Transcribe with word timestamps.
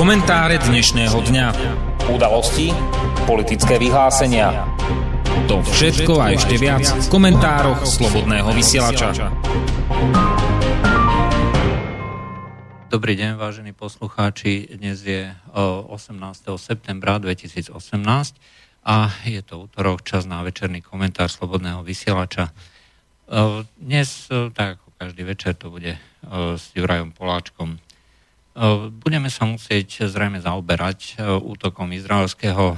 Komentáre 0.00 0.56
dnešného 0.56 1.12
dňa. 1.12 1.46
Udalosti, 2.08 2.72
politické 3.28 3.76
vyhlásenia. 3.76 4.64
To 5.44 5.60
všetko 5.60 6.16
a 6.16 6.32
ešte 6.32 6.56
viac 6.56 6.88
v 6.88 7.04
komentároch 7.12 7.84
Slobodného 7.84 8.48
vysielača. 8.56 9.28
Dobrý 12.88 13.12
deň, 13.12 13.36
vážení 13.36 13.76
poslucháči. 13.76 14.72
Dnes 14.72 15.04
je 15.04 15.36
18. 15.52 15.92
septembra 16.56 17.20
2018 17.20 17.76
a 18.80 18.96
je 19.28 19.44
to 19.44 19.68
útorok, 19.68 20.00
čas 20.00 20.24
na 20.24 20.40
večerný 20.40 20.80
komentár 20.80 21.28
Slobodného 21.28 21.84
vysielača. 21.84 22.56
Dnes, 23.76 24.32
tak 24.56 24.80
ako 24.80 24.96
každý 24.96 25.28
večer, 25.28 25.60
to 25.60 25.68
bude 25.68 26.00
s 26.56 26.72
Jurajom 26.72 27.12
Poláčkom 27.12 27.76
Budeme 29.00 29.32
sa 29.32 29.48
musieť 29.48 30.04
zrejme 30.04 30.36
zaoberať 30.44 31.16
útokom 31.40 31.96
izraelského 31.96 32.76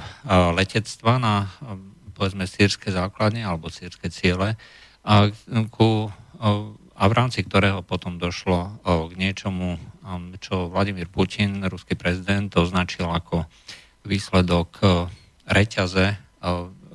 letectva 0.55 1.19
na 1.19 1.51
povedzme 2.15 2.47
sírske 2.47 2.95
základne 2.95 3.43
alebo 3.43 3.67
sírske 3.67 4.07
ciele 4.07 4.55
ku, 5.75 6.07
a 6.95 7.03
v 7.03 7.13
rámci 7.19 7.43
ktorého 7.43 7.83
potom 7.83 8.15
došlo 8.15 8.79
k 8.87 9.13
niečomu, 9.19 9.83
čo 10.39 10.71
Vladimír 10.71 11.11
Putin, 11.11 11.67
ruský 11.67 11.99
prezident, 11.99 12.55
označil 12.55 13.11
ako 13.11 13.51
výsledok 14.07 14.79
reťaze 15.51 16.15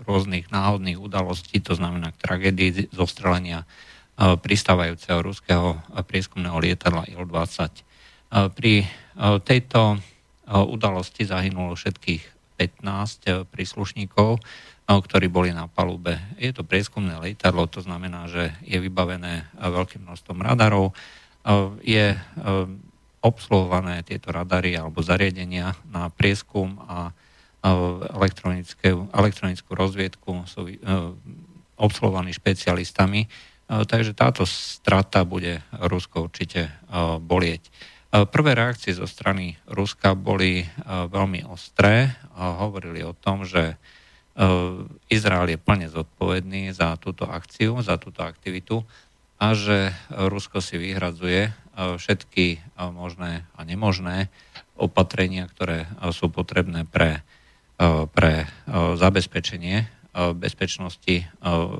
rôznych 0.07 0.47
náhodných 0.47 0.95
udalostí, 0.95 1.59
to 1.59 1.75
znamená 1.75 2.15
k 2.15 2.23
tragédii 2.23 2.95
zostrelenia 2.95 3.67
pristávajúceho 4.15 5.19
ruského 5.19 5.75
prieskumného 6.07 6.55
lietadla 6.55 7.03
Il-20 7.11 7.83
pri 8.31 8.87
tejto 9.43 9.99
udalosti 10.47 11.27
zahynulo 11.27 11.75
všetkých 11.75 12.23
15 12.57 13.47
príslušníkov, 13.51 14.39
ktorí 14.87 15.27
boli 15.27 15.51
na 15.51 15.67
palube. 15.67 16.15
Je 16.39 16.55
to 16.55 16.63
prieskumné 16.63 17.19
lietadlo, 17.19 17.67
to 17.67 17.83
znamená, 17.83 18.31
že 18.31 18.55
je 18.63 18.79
vybavené 18.79 19.51
veľkým 19.59 20.07
množstvom 20.07 20.39
radarov. 20.39 20.95
Je 21.83 22.15
obsluhované 23.19 24.07
tieto 24.07 24.31
radary 24.31 24.79
alebo 24.79 25.03
zariadenia 25.03 25.75
na 25.91 26.07
prieskum 26.07 26.79
a 26.87 27.11
elektronickú 29.11 29.71
rozviedku 29.75 30.47
sú 30.47 30.71
obsluhovaní 31.75 32.31
špecialistami. 32.31 33.27
Takže 33.67 34.15
táto 34.15 34.47
strata 34.47 35.27
bude 35.27 35.59
Rusko 35.75 36.31
určite 36.31 36.71
bolieť. 37.19 37.67
E, 38.17 38.25
prvé 38.25 38.57
reakcie 38.57 38.97
zo 38.97 39.05
strany 39.05 39.61
Ruska 39.69 40.17
boli 40.17 40.65
e, 40.65 40.67
veľmi 40.89 41.45
ostré. 41.45 42.17
Hovorili 42.33 43.05
o 43.05 43.13
tom, 43.13 43.45
že 43.45 43.77
Izrael 45.09 45.49
je 45.49 45.57
plne 45.57 45.89
zodpovedný 45.89 46.69
za 46.69 46.93
túto 47.01 47.25
akciu, 47.25 47.81
za 47.81 47.97
túto 47.97 48.21
aktivitu 48.21 48.85
a 49.41 49.57
že 49.57 49.97
Rusko 50.13 50.61
si 50.61 50.77
vyhradzuje 50.77 51.49
všetky 51.73 52.77
možné 52.93 53.49
a 53.57 53.65
nemožné 53.65 54.29
opatrenia, 54.77 55.49
ktoré 55.49 55.89
sú 56.13 56.29
potrebné 56.29 56.85
pre, 56.85 57.25
pre 58.13 58.45
zabezpečenie 58.69 59.89
bezpečnosti 60.37 61.25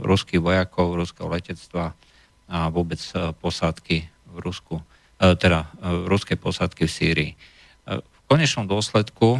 ruských 0.01 0.41
vojakov, 0.41 0.97
ruského 0.97 1.29
letectva 1.29 1.93
a 2.49 2.73
vôbec 2.73 2.97
posádky 3.37 4.09
v 4.33 4.37
Rusku. 4.41 4.81
E, 5.17 5.33
teda 5.33 5.65
e, 5.65 6.05
ruskej 6.05 6.37
posádky 6.37 6.85
v 6.85 6.93
Sýrii. 6.93 7.31
E, 7.33 7.37
v 7.97 8.19
konečnom 8.29 8.67
dôsledku 8.67 9.39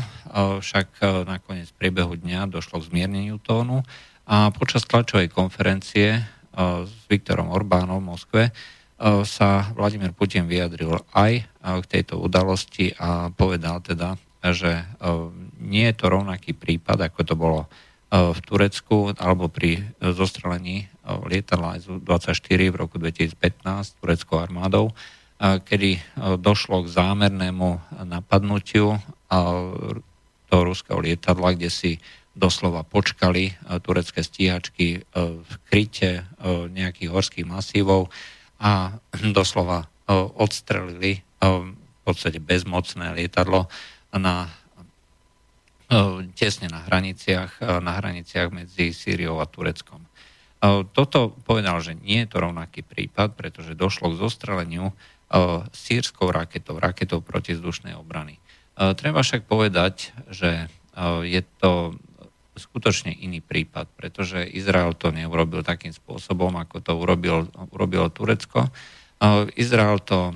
však 0.63 1.03
nakoniec 1.27 1.67
priebehu 1.75 2.15
dňa 2.15 2.47
došlo 2.47 2.79
k 2.79 2.87
zmierneniu 2.87 3.35
tónu 3.35 3.83
a 4.23 4.47
počas 4.55 4.87
tlačovej 4.87 5.27
konferencie 5.27 6.23
s 6.55 6.93
Viktorom 7.11 7.51
Orbánom 7.51 7.99
v 7.99 8.07
Moskve 8.15 8.43
sa 9.27 9.67
Vladimír 9.75 10.15
Putin 10.15 10.47
vyjadril 10.47 11.03
aj 11.11 11.43
k 11.59 11.85
tejto 11.91 12.15
udalosti 12.23 12.95
a 12.95 13.27
povedal 13.27 13.83
teda, 13.83 14.15
že 14.55 14.87
nie 15.59 15.83
je 15.91 15.95
to 15.99 16.05
rovnaký 16.07 16.55
prípad, 16.55 17.11
ako 17.11 17.19
to 17.27 17.35
bolo 17.35 17.61
v 18.07 18.39
Turecku 18.39 19.11
alebo 19.19 19.51
pri 19.51 19.83
zostrelení 19.99 20.87
lietadla 21.03 21.83
S-24 21.83 22.71
v 22.71 22.75
roku 22.79 22.95
2015 23.03 23.99
tureckou 23.99 24.39
armádou, 24.39 24.95
kedy 25.37 25.91
e, 25.97 26.01
došlo 26.41 26.85
k 26.85 26.93
zámernému 26.93 28.01
napadnutiu 28.09 28.97
toho 30.47 30.61
ruského 30.63 30.97
lietadla, 30.97 31.53
kde 31.53 31.69
si 31.69 31.91
doslova 32.33 32.81
počkali 32.81 33.53
e, 33.53 33.53
turecké 33.81 34.25
stíhačky 34.25 34.87
e, 34.97 34.99
v 35.17 35.51
kryte 35.69 36.25
nejakých 36.73 37.09
horských 37.13 37.45
masívov 37.45 38.09
a 38.57 38.97
doslova 39.13 39.85
odstrelili 40.41 41.21
v 41.37 42.01
podstate 42.01 42.41
bezmocné 42.41 43.13
lietadlo 43.13 43.69
na 44.09 44.49
tesne 46.33 46.71
na 46.71 46.81
hraniciach, 46.81 47.61
na 47.85 48.01
hraniciach 48.01 48.49
medzi 48.49 48.95
Sýriou 48.97 49.37
a 49.37 49.45
Tureckom. 49.45 50.01
Toto 50.89 51.37
povedal, 51.45 51.77
že 51.85 51.93
nie 51.93 52.25
je 52.25 52.33
to 52.33 52.41
rovnaký 52.41 52.81
prípad, 52.81 53.37
pretože 53.37 53.77
došlo 53.77 54.15
k 54.15 54.19
zostreleniu 54.25 54.95
sírskou 55.75 56.31
raketou, 56.31 56.79
raketou 56.79 57.19
protizdušnej 57.19 57.95
obrany. 57.99 58.39
Treba 58.77 59.25
však 59.25 59.43
povedať, 59.49 60.15
že 60.31 60.71
je 61.27 61.41
to 61.59 61.97
skutočne 62.57 63.13
iný 63.13 63.37
prípad, 63.37 63.85
pretože 63.93 64.41
Izrael 64.41 64.97
to 64.97 65.13
neurobil 65.13 65.61
takým 65.61 65.93
spôsobom, 65.93 66.57
ako 66.57 66.81
to 66.81 66.93
urobil, 66.97 67.45
urobilo 67.69 68.09
Turecko. 68.09 68.73
Izrael 69.53 70.01
to 70.01 70.33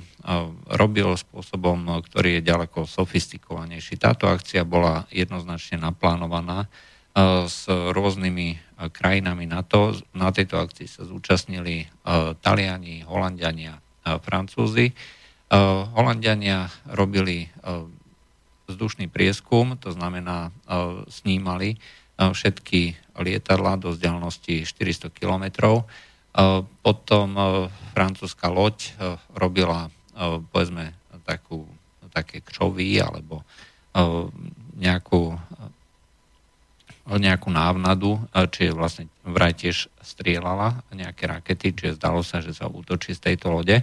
robil 0.70 1.18
spôsobom, 1.18 1.86
ktorý 2.02 2.38
je 2.38 2.46
ďaleko 2.46 2.86
sofistikovanejší. 2.86 3.98
Táto 3.98 4.30
akcia 4.30 4.62
bola 4.62 5.06
jednoznačne 5.10 5.82
naplánovaná 5.82 6.70
s 7.46 7.66
rôznymi 7.70 8.78
krajinami 8.90 9.46
NATO. 9.46 9.94
Na 10.14 10.30
tejto 10.30 10.62
akcii 10.62 10.86
sa 10.86 11.02
zúčastnili 11.02 11.90
Taliani, 12.42 13.02
Holandiania, 13.06 13.78
Francúzi. 14.02 14.92
Holandiania 15.94 16.72
robili 16.88 17.48
vzdušný 18.66 19.12
prieskum, 19.12 19.76
to 19.76 19.92
znamená 19.92 20.48
snímali 21.12 21.76
všetky 22.16 22.96
lietadla 23.20 23.76
do 23.76 23.92
vzdialenosti 23.92 24.64
400 24.64 25.12
kilometrov. 25.12 25.84
Potom 26.80 27.28
francúzska 27.92 28.48
loď 28.48 28.96
robila 29.36 29.92
povedzme 30.48 30.96
takú, 31.28 31.68
také 32.12 32.40
křovy 32.40 33.00
alebo 33.04 33.44
nejakú 34.80 35.36
nejakú 37.06 37.50
návnadu, 37.50 38.22
či 38.54 38.70
vlastne 38.70 39.10
vraj 39.26 39.58
tiež 39.58 39.90
strieľala 39.98 40.86
nejaké 40.94 41.26
rakety, 41.26 41.74
čiže 41.74 41.98
zdalo 41.98 42.22
sa, 42.22 42.38
že 42.38 42.54
sa 42.54 42.70
útočí 42.70 43.14
z 43.18 43.32
tejto 43.32 43.50
lode. 43.50 43.82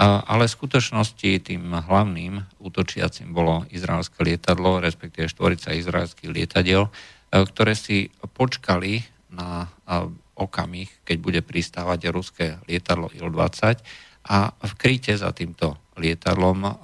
Ale 0.00 0.44
v 0.44 0.56
skutočnosti 0.56 1.30
tým 1.40 1.72
hlavným 1.72 2.60
útočiacim 2.60 3.32
bolo 3.32 3.64
izraelské 3.72 4.24
lietadlo, 4.24 4.80
respektíve 4.80 5.28
štvorica 5.28 5.72
izraelských 5.72 6.32
lietadiel, 6.32 6.88
ktoré 7.32 7.72
si 7.76 8.12
počkali 8.36 9.04
na 9.32 9.68
okamih, 10.36 10.88
keď 11.04 11.16
bude 11.20 11.40
pristávať 11.40 12.12
ruské 12.12 12.60
lietadlo 12.68 13.08
Il-20 13.12 13.80
a 14.28 14.52
v 14.52 14.72
kryte 14.76 15.16
za 15.16 15.32
týmto 15.32 15.80
lietadlom 15.96 16.76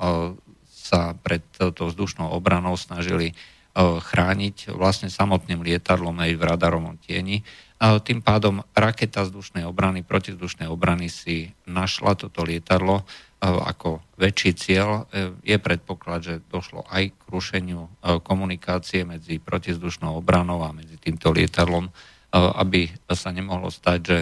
sa 0.72 1.12
pred 1.20 1.44
touto 1.52 1.88
vzdušnou 1.92 2.32
obranou 2.32 2.76
snažili 2.80 3.32
E, 3.32 3.51
chrániť 3.76 4.76
vlastne 4.76 5.08
samotným 5.08 5.64
lietadlom 5.64 6.12
aj 6.20 6.30
v 6.36 6.42
radarovom 6.44 7.00
tieni. 7.00 7.40
Tým 7.80 8.22
pádom 8.22 8.62
raketa 8.76 9.26
vzdušnej 9.26 9.66
obrany, 9.66 10.04
protizdušnej 10.06 10.70
obrany 10.70 11.10
si 11.10 11.50
našla 11.66 12.14
toto 12.14 12.46
lietadlo 12.46 13.02
e, 13.02 13.04
ako 13.42 13.98
väčší 14.22 14.54
cieľ. 14.54 14.88
E, 15.10 15.34
je 15.42 15.56
predpoklad, 15.58 16.20
že 16.22 16.34
došlo 16.46 16.86
aj 16.86 17.10
k 17.10 17.22
rušeniu 17.26 17.90
komunikácie 18.22 19.02
medzi 19.02 19.42
protizdušnou 19.42 20.22
obranou 20.22 20.62
a 20.62 20.70
medzi 20.70 20.94
týmto 20.94 21.34
lietadlom, 21.34 21.90
aby 22.32 22.88
sa 23.12 23.28
nemohlo 23.34 23.68
stať, 23.68 23.98
že 24.00 24.18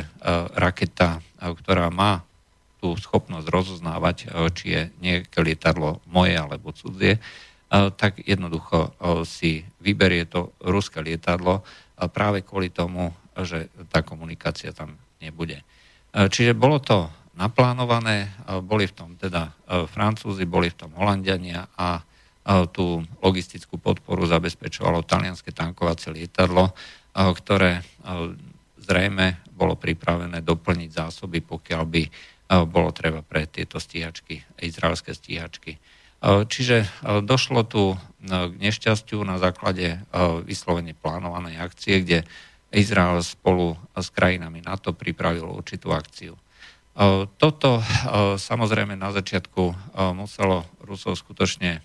raketa, 0.58 1.22
ktorá 1.38 1.92
má 1.94 2.26
tú 2.82 2.96
schopnosť 2.96 3.46
rozoznávať, 3.46 4.16
či 4.56 4.66
je 4.72 4.82
nejaké 4.98 5.38
lietadlo 5.44 6.00
moje 6.08 6.34
alebo 6.34 6.74
cudzie, 6.74 7.20
tak 7.70 8.26
jednoducho 8.26 8.98
si 9.22 9.62
vyberie 9.78 10.26
to 10.26 10.58
ruské 10.66 10.98
lietadlo 11.00 11.62
práve 12.10 12.42
kvôli 12.42 12.74
tomu, 12.74 13.14
že 13.38 13.70
tá 13.94 14.02
komunikácia 14.02 14.74
tam 14.74 14.98
nebude. 15.22 15.62
Čiže 16.10 16.58
bolo 16.58 16.82
to 16.82 17.06
naplánované, 17.38 18.34
boli 18.66 18.90
v 18.90 18.96
tom 18.98 19.14
teda 19.14 19.54
Francúzi, 19.86 20.50
boli 20.50 20.74
v 20.74 20.82
tom 20.82 20.90
Holandiania 20.98 21.70
a 21.78 22.02
tú 22.74 23.06
logistickú 23.22 23.78
podporu 23.78 24.26
zabezpečovalo 24.26 25.06
talianské 25.06 25.54
tankovacie 25.54 26.10
lietadlo, 26.10 26.74
ktoré 27.14 27.86
zrejme 28.82 29.46
bolo 29.54 29.78
pripravené 29.78 30.42
doplniť 30.42 30.90
zásoby, 30.90 31.38
pokiaľ 31.44 31.82
by 31.86 32.02
bolo 32.66 32.90
treba 32.90 33.22
pre 33.22 33.46
tieto 33.46 33.78
stíhačky, 33.78 34.42
izraelské 34.58 35.14
stíhačky. 35.14 35.78
Čiže 36.24 36.84
došlo 37.24 37.64
tu 37.64 37.96
k 38.20 38.52
nešťastiu 38.60 39.24
na 39.24 39.40
základe 39.40 40.04
vyslovene 40.44 40.92
plánovanej 40.92 41.56
akcie, 41.56 42.04
kde 42.04 42.28
Izrael 42.70 43.24
spolu 43.24 43.80
s 43.96 44.12
krajinami 44.12 44.60
NATO 44.60 44.92
pripravil 44.92 45.48
určitú 45.48 45.90
akciu. 45.96 46.36
Toto 47.40 47.80
samozrejme 48.36 49.00
na 49.00 49.10
začiatku 49.16 49.96
muselo 50.12 50.68
Rusov 50.84 51.16
skutočne 51.16 51.80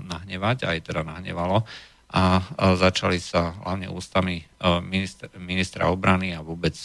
nahnevať, 0.00 0.64
aj 0.64 0.78
teda 0.88 1.04
nahnevalo, 1.04 1.68
a 2.14 2.38
začali 2.78 3.18
sa 3.18 3.58
hlavne 3.66 3.90
ústami 3.90 4.46
ministra, 4.86 5.26
ministra 5.34 5.90
obrany 5.90 6.30
a 6.30 6.46
vôbec 6.46 6.78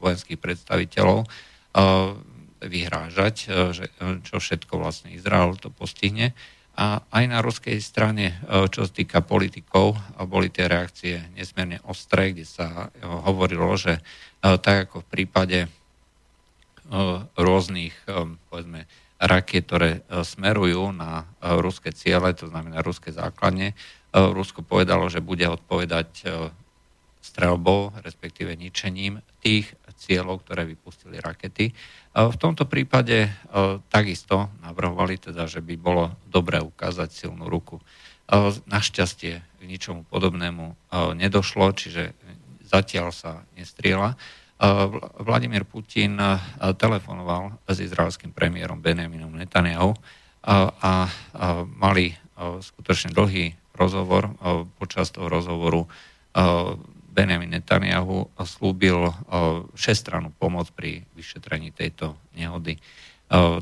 vojenských 0.00 0.40
predstaviteľov 0.40 1.28
vyhrážať, 2.60 3.34
že 3.72 3.88
čo 4.24 4.36
všetko 4.38 4.80
vlastne 4.80 5.12
Izrael 5.12 5.56
to 5.56 5.72
postihne. 5.72 6.36
A 6.80 7.04
aj 7.12 7.24
na 7.28 7.44
ruskej 7.44 7.76
strane, 7.82 8.40
čo 8.72 8.88
sa 8.88 8.92
týka 8.92 9.20
politikov, 9.20 10.00
boli 10.30 10.48
tie 10.48 10.70
reakcie 10.70 11.20
nesmierne 11.36 11.82
ostré, 11.84 12.32
kde 12.32 12.46
sa 12.48 12.88
hovorilo, 13.02 13.74
že 13.76 14.00
tak 14.40 14.88
ako 14.88 15.04
v 15.04 15.10
prípade 15.10 15.58
rôznych, 17.36 17.92
povedzme, 18.48 18.88
rakiet, 19.20 19.68
ktoré 19.68 20.00
smerujú 20.24 20.96
na 20.96 21.28
ruské 21.60 21.92
ciele, 21.92 22.32
to 22.32 22.48
znamená 22.48 22.80
ruské 22.80 23.12
základne, 23.12 23.76
E, 24.10 24.18
Rusko 24.18 24.66
povedalo, 24.66 25.06
že 25.06 25.22
bude 25.22 25.46
odpovedať 25.46 26.10
e, 26.22 26.50
strelbou, 27.22 27.94
respektíve 28.02 28.58
ničením 28.58 29.22
tých 29.38 29.70
cieľov, 30.00 30.40
ktoré 30.48 30.64
vypustili 30.64 31.20
rakety. 31.20 31.68
E, 31.68 31.72
v 32.16 32.36
tomto 32.40 32.64
prípade 32.64 33.28
takisto 33.92 34.48
navrhovali 34.64 35.20
teda, 35.20 35.44
že 35.44 35.60
by 35.60 35.74
bolo 35.76 36.16
dobré 36.24 36.64
ukázať 36.64 37.12
silnú 37.12 37.46
ruku. 37.52 37.76
Našťastie 38.70 39.34
k 39.42 39.62
ničomu 39.66 40.06
podobnému 40.06 40.94
nedošlo, 41.18 41.74
čiže 41.74 42.14
zatiaľ 42.62 43.10
sa 43.10 43.42
nestriela. 43.58 44.14
Vladimír 45.18 45.66
Putin 45.66 46.14
telefonoval 46.78 47.58
s 47.66 47.82
izraelským 47.82 48.30
premiérom 48.30 48.78
Benjaminom 48.78 49.34
Netanyahu 49.34 49.98
a 50.78 51.10
mali 51.74 52.14
skutočne 52.38 53.10
dlhý 53.10 53.58
rozhovor. 53.74 54.30
Počas 54.78 55.10
toho 55.10 55.26
rozhovoru 55.26 55.90
Benjamin 57.10 57.50
Netanyahu 57.50 58.30
slúbil 58.46 59.10
šestrannú 59.74 60.30
pomoc 60.34 60.70
pri 60.70 61.04
vyšetrení 61.18 61.74
tejto 61.74 62.14
nehody, 62.38 62.78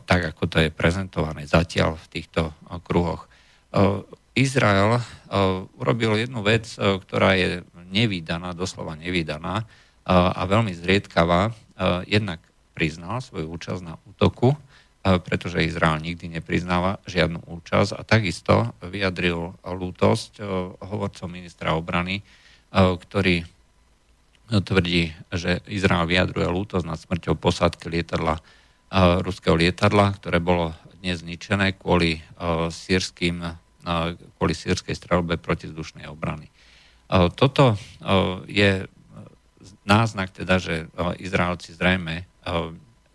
tak 0.04 0.20
ako 0.32 0.42
to 0.48 0.56
je 0.64 0.70
prezentované 0.72 1.48
zatiaľ 1.48 1.96
v 1.96 2.06
týchto 2.12 2.52
kruhoch. 2.84 3.28
Izrael 4.36 5.02
urobil 5.76 6.20
jednu 6.20 6.44
vec, 6.44 6.68
ktorá 6.78 7.34
je 7.34 7.64
nevydaná, 7.88 8.52
doslova 8.52 8.94
nevydaná 8.94 9.64
a 10.08 10.42
veľmi 10.44 10.72
zriedkavá. 10.76 11.52
Jednak 12.08 12.40
priznal 12.72 13.20
svoju 13.24 13.48
účasť 13.48 13.82
na 13.82 13.96
útoku 14.06 14.56
pretože 15.02 15.64
Izrael 15.64 16.02
nikdy 16.02 16.28
nepriznáva 16.28 17.00
žiadnu 17.08 17.46
účasť 17.48 17.96
a 17.96 18.02
takisto 18.04 18.76
vyjadril 18.82 19.56
lútosť 19.62 20.42
hovorcom 20.82 21.28
ministra 21.30 21.72
obrany, 21.78 22.20
ktorý 22.74 23.44
tvrdí, 24.48 25.12
že 25.28 25.60
Izrael 25.68 26.08
vyjadruje 26.08 26.48
lútosť 26.48 26.84
nad 26.88 26.96
smrťou 26.96 27.36
posádky 27.36 27.92
lietadla, 27.92 28.40
ruského 29.20 29.52
lietadla, 29.52 30.16
ktoré 30.16 30.40
bolo 30.40 30.72
dnes 31.04 31.20
zničené 31.20 31.76
kvôli, 31.76 32.24
sírským, 32.72 33.44
kvôli 34.40 34.54
sírskej 34.56 34.96
strelbe 34.96 35.36
protizdušnej 35.36 36.08
obrany. 36.08 36.48
Toto 37.36 37.76
je 38.48 38.88
náznak 39.84 40.32
teda, 40.32 40.56
že 40.56 40.88
Izraelci 41.20 41.76
zrejme 41.76 42.24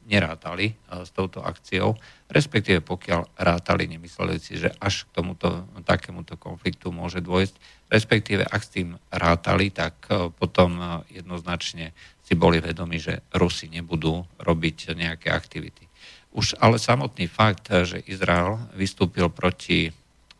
nerátali 0.09 0.75
s 0.91 1.09
touto 1.15 1.39
akciou, 1.39 1.95
respektíve 2.27 2.83
pokiaľ 2.83 3.39
rátali, 3.39 3.87
nemysleli 3.87 4.35
si, 4.41 4.59
že 4.59 4.73
až 4.83 5.07
k 5.07 5.15
tomuto 5.15 5.63
takémuto 5.87 6.35
konfliktu 6.35 6.91
môže 6.91 7.23
dôjsť, 7.23 7.55
respektíve 7.87 8.43
ak 8.43 8.61
s 8.61 8.73
tým 8.73 8.89
rátali, 9.13 9.71
tak 9.71 9.95
potom 10.39 11.03
jednoznačne 11.07 11.95
si 12.23 12.33
boli 12.35 12.59
vedomi, 12.59 12.99
že 12.99 13.23
Rusi 13.35 13.71
nebudú 13.71 14.23
robiť 14.39 14.95
nejaké 14.95 15.31
aktivity. 15.31 15.87
Už 16.33 16.57
ale 16.57 16.81
samotný 16.81 17.29
fakt, 17.29 17.69
že 17.69 18.01
Izrael 18.09 18.57
vystúpil 18.73 19.29
proti 19.29 19.93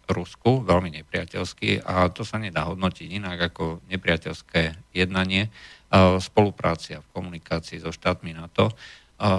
Rusku 0.04 0.66
veľmi 0.68 0.92
nepriateľsky 1.00 1.80
a 1.86 2.12
to 2.12 2.28
sa 2.28 2.36
nedá 2.36 2.68
hodnotiť 2.68 3.08
inak 3.08 3.54
ako 3.54 3.80
nepriateľské 3.88 4.92
jednanie, 4.92 5.48
spoluprácia 6.20 7.00
v 7.00 7.12
komunikácii 7.14 7.78
so 7.78 7.94
štátmi 7.94 8.34
NATO, 8.34 8.74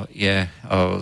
je 0.09 0.49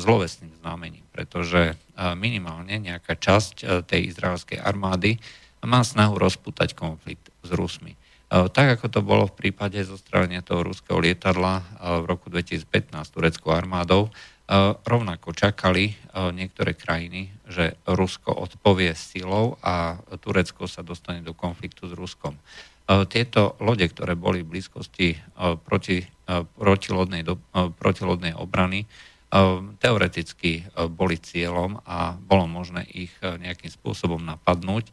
zlovesným 0.03 0.59
znamením, 0.59 1.07
pretože 1.15 1.79
minimálne 2.19 2.83
nejaká 2.83 3.15
časť 3.15 3.87
tej 3.87 4.11
izraelskej 4.11 4.59
armády 4.59 5.23
má 5.63 5.87
snahu 5.87 6.19
rozputať 6.19 6.75
konflikt 6.75 7.31
s 7.47 7.51
Rusmi. 7.55 7.95
Tak 8.33 8.81
ako 8.81 8.87
to 8.89 9.01
bolo 9.05 9.29
v 9.29 9.37
prípade 9.39 9.79
zostrelenia 9.85 10.43
toho 10.43 10.65
ruského 10.65 10.99
lietadla 10.99 11.63
v 12.03 12.05
roku 12.09 12.33
2015 12.33 12.91
tureckou 13.13 13.53
armádou, 13.53 14.09
rovnako 14.83 15.37
čakali 15.37 15.95
niektoré 16.35 16.75
krajiny, 16.75 17.31
že 17.47 17.79
Rusko 17.85 18.35
odpovie 18.35 18.97
silou 18.99 19.61
a 19.63 20.01
Turecko 20.19 20.67
sa 20.67 20.83
dostane 20.83 21.23
do 21.23 21.37
konfliktu 21.37 21.87
s 21.87 21.95
Ruskom. 21.95 22.35
Tieto 22.87 23.57
lode, 23.63 23.87
ktoré 23.89 24.19
boli 24.19 24.43
v 24.43 24.59
blízkosti 24.59 25.17
proti 25.63 26.03
protilodnej, 26.57 27.23
do, 27.27 27.39
protilodnej 27.79 28.35
obrany 28.37 28.87
teoreticky 29.81 30.69
boli 30.93 31.17
cieľom 31.17 31.81
a 31.89 32.13
bolo 32.21 32.45
možné 32.45 32.85
ich 32.85 33.13
nejakým 33.23 33.73
spôsobom 33.73 34.21
napadnúť. 34.21 34.93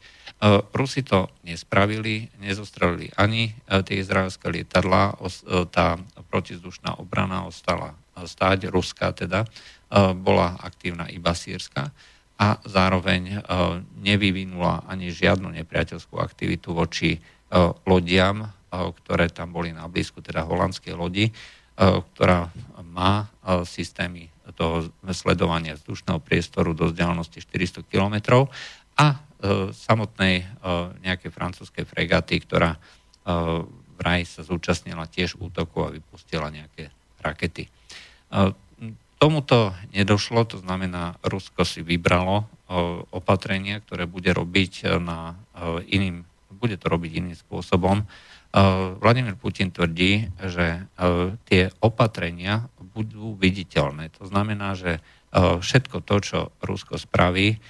Rusi 0.71 1.03
to 1.03 1.27
nespravili, 1.43 2.31
nezostrelili 2.39 3.12
ani 3.19 3.51
tie 3.67 4.00
izraelské 4.00 4.48
lietadla, 4.48 5.19
tá 5.75 6.00
protizdušná 6.31 6.96
obrana 7.03 7.43
ostala 7.43 8.00
stáť, 8.15 8.72
ruská 8.72 9.12
teda, 9.12 9.43
bola 10.15 10.55
aktívna 10.63 11.12
iba 11.12 11.36
sírska 11.36 11.91
a 12.39 12.55
zároveň 12.63 13.43
nevyvinula 14.00 14.88
ani 14.88 15.12
žiadnu 15.12 15.51
nepriateľskú 15.51 16.15
aktivitu 16.15 16.72
voči 16.72 17.19
lodiam 17.84 18.53
ktoré 18.70 19.29
tam 19.34 19.50
boli 19.50 19.74
na 19.74 19.89
blízku, 19.89 20.22
teda 20.22 20.46
holandskej 20.46 20.94
lodi, 20.94 21.34
ktorá 21.79 22.51
má 22.86 23.32
systémy 23.65 24.29
toho 24.53 24.91
sledovania 25.15 25.77
vzdušného 25.79 26.20
priestoru 26.20 26.75
do 26.75 26.91
vzdialenosti 26.91 27.39
400 27.39 27.86
km 27.88 28.46
a 29.00 29.18
samotnej 29.72 30.44
nejakej 31.01 31.32
francúzskej 31.32 31.86
fregaty, 31.88 32.44
ktorá 32.44 32.75
vraj 33.96 34.27
sa 34.27 34.44
zúčastnila 34.44 35.08
tiež 35.08 35.39
útoku 35.39 35.88
a 35.88 35.94
vypustila 35.94 36.51
nejaké 36.51 36.91
rakety. 37.24 37.72
Tomuto 39.20 39.75
nedošlo, 39.91 40.48
to 40.48 40.58
znamená, 40.63 41.20
Rusko 41.24 41.68
si 41.68 41.84
vybralo 41.84 42.48
opatrenia, 43.12 43.82
ktoré 43.84 44.06
bude 44.08 44.32
robiť 44.32 45.00
na 45.00 45.36
iným, 45.88 46.27
bude 46.60 46.75
to 46.75 46.92
robiť 46.92 47.12
iným 47.24 47.38
spôsobom, 47.39 48.04
Vladimír 48.98 49.38
Putin 49.38 49.70
tvrdí, 49.70 50.25
že 50.42 50.89
tie 51.46 51.70
opatrenia 51.86 52.66
budú 52.82 53.38
viditeľné. 53.38 54.10
To 54.18 54.25
znamená, 54.25 54.74
že 54.74 55.06
všetko 55.38 56.01
to, 56.01 56.16
čo 56.18 56.39
Rusko 56.58 56.98
spraví, 56.98 57.62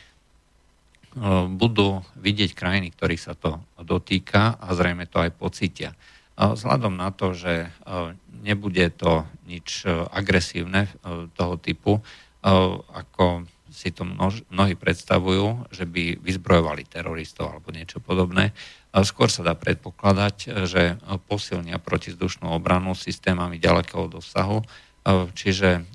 budú 1.51 1.99
vidieť 2.15 2.55
krajiny, 2.55 2.95
ktorých 2.95 3.19
sa 3.19 3.35
to 3.35 3.59
dotýka 3.75 4.55
a 4.55 4.71
zrejme 4.71 5.03
to 5.03 5.19
aj 5.19 5.35
pocítia. 5.35 5.91
Vzhľadom 6.39 6.95
na 6.95 7.11
to, 7.11 7.35
že 7.35 7.75
nebude 8.39 8.87
to 8.95 9.27
nič 9.43 9.83
agresívne 10.15 10.87
toho 11.35 11.59
typu, 11.59 11.99
ako 12.87 13.43
si 13.71 13.93
to 13.93 14.05
mnohí 14.49 14.73
predstavujú, 14.75 15.69
že 15.73 15.85
by 15.85 16.19
vyzbrojovali 16.19 16.85
teroristov 16.89 17.53
alebo 17.53 17.73
niečo 17.73 18.01
podobné, 18.01 18.53
Skôr 18.89 19.29
sa 19.29 19.45
dá 19.45 19.53
predpokladať, 19.53 20.65
že 20.65 20.97
posilnia 21.29 21.77
protizdušnú 21.77 22.49
obranu 22.49 22.97
systémami 22.97 23.61
ďalekého 23.61 24.09
dosahu, 24.09 24.65
čiže 25.37 25.85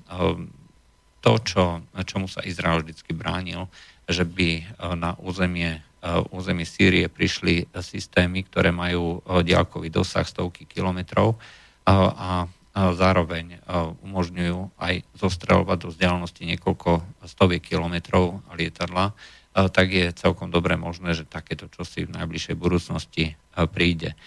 to, 1.19 1.33
čo, 1.43 1.83
čomu 2.07 2.31
sa 2.31 2.39
Izrael 2.47 2.87
vždy 2.87 3.11
bránil, 3.11 3.67
že 4.07 4.23
by 4.23 4.79
na 4.95 5.19
územie 5.19 5.83
území 6.31 6.63
Sýrie 6.63 7.09
prišli 7.11 7.67
systémy, 7.81 8.47
ktoré 8.47 8.71
majú 8.71 9.19
diaľkový 9.43 9.91
dosah 9.91 10.23
stovky 10.23 10.63
kilometrov 10.63 11.35
a 11.83 12.47
zároveň 12.75 13.63
umožňujú 14.03 14.75
aj 14.75 15.07
zostreľovať 15.15 15.77
do 15.79 15.87
vzdialenosti 15.95 16.43
niekoľko 16.43 17.23
stoviek 17.23 17.63
kilometrov 17.63 18.43
lietadla, 18.51 19.15
tak 19.55 19.87
je 19.95 20.11
celkom 20.11 20.51
dobre 20.51 20.75
možné, 20.75 21.15
že 21.15 21.23
takéto 21.23 21.71
čosi 21.71 22.03
v 22.03 22.19
najbližšej 22.19 22.55
budúcnosti 22.59 23.39
príde. 23.71 24.19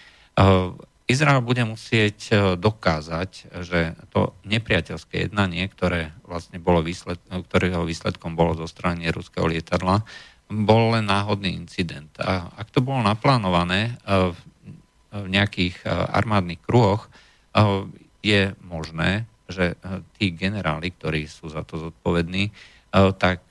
Izrael 1.05 1.45
bude 1.45 1.61
musieť 1.65 2.33
dokázať, 2.57 3.61
že 3.61 3.93
to 4.09 4.33
nepriateľské 4.45 5.29
jednanie, 5.29 5.69
ktoré 5.69 6.13
vlastne 6.25 6.57
bolo 6.57 6.81
výsled, 6.81 7.21
ktorého 7.49 7.85
výsledkom 7.85 8.33
bolo 8.33 8.57
zo 8.57 8.65
ruského 8.65 9.45
lietadla, 9.45 10.01
bol 10.49 10.97
len 10.97 11.05
náhodný 11.05 11.53
incident. 11.53 12.09
A 12.17 12.49
ak 12.57 12.73
to 12.73 12.81
bolo 12.81 13.05
naplánované 13.05 14.01
v 14.09 14.37
nejakých 15.13 15.85
armádnych 15.85 16.61
kruhoch, 16.65 17.09
je 18.19 18.53
možné, 18.65 19.25
že 19.49 19.73
tí 20.19 20.29
generáli, 20.29 20.93
ktorí 20.93 21.25
sú 21.25 21.49
za 21.49 21.65
to 21.65 21.89
zodpovední, 21.89 22.53
tak 23.17 23.41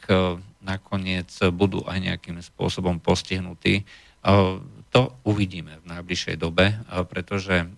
nakoniec 0.63 1.31
budú 1.55 1.83
aj 1.87 1.99
nejakým 1.99 2.39
spôsobom 2.43 3.03
postihnutí. 3.03 3.83
To 4.89 5.03
uvidíme 5.27 5.79
v 5.85 5.89
najbližšej 5.91 6.37
dobe, 6.41 6.75
pretože 7.13 7.69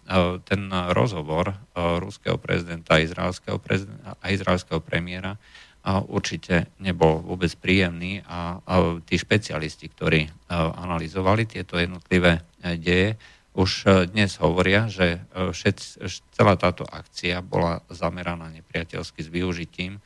ten 0.46 0.62
rozhovor 0.94 1.58
ruského 1.74 2.38
prezidenta 2.38 2.96
a 2.96 3.02
izraelského, 3.02 3.58
prezidenta, 3.58 4.14
a 4.20 4.26
izraelského 4.30 4.78
premiéra 4.84 5.40
určite 6.12 6.68
nebol 6.76 7.24
vôbec 7.24 7.50
príjemný 7.56 8.20
a 8.28 8.60
tí 9.08 9.16
špecialisti, 9.16 9.88
ktorí 9.90 10.28
analyzovali 10.52 11.48
tieto 11.48 11.80
jednotlivé 11.80 12.44
deje, 12.60 13.16
už 13.54 13.70
e, 13.84 14.06
dnes 14.10 14.36
hovoria, 14.38 14.86
že 14.86 15.18
e, 15.18 15.50
všet, 15.50 15.76
celá 16.34 16.54
táto 16.54 16.86
akcia 16.86 17.42
bola 17.42 17.82
zameraná 17.90 18.50
nepriateľsky 18.50 19.20
s 19.24 19.28
využitím, 19.30 20.02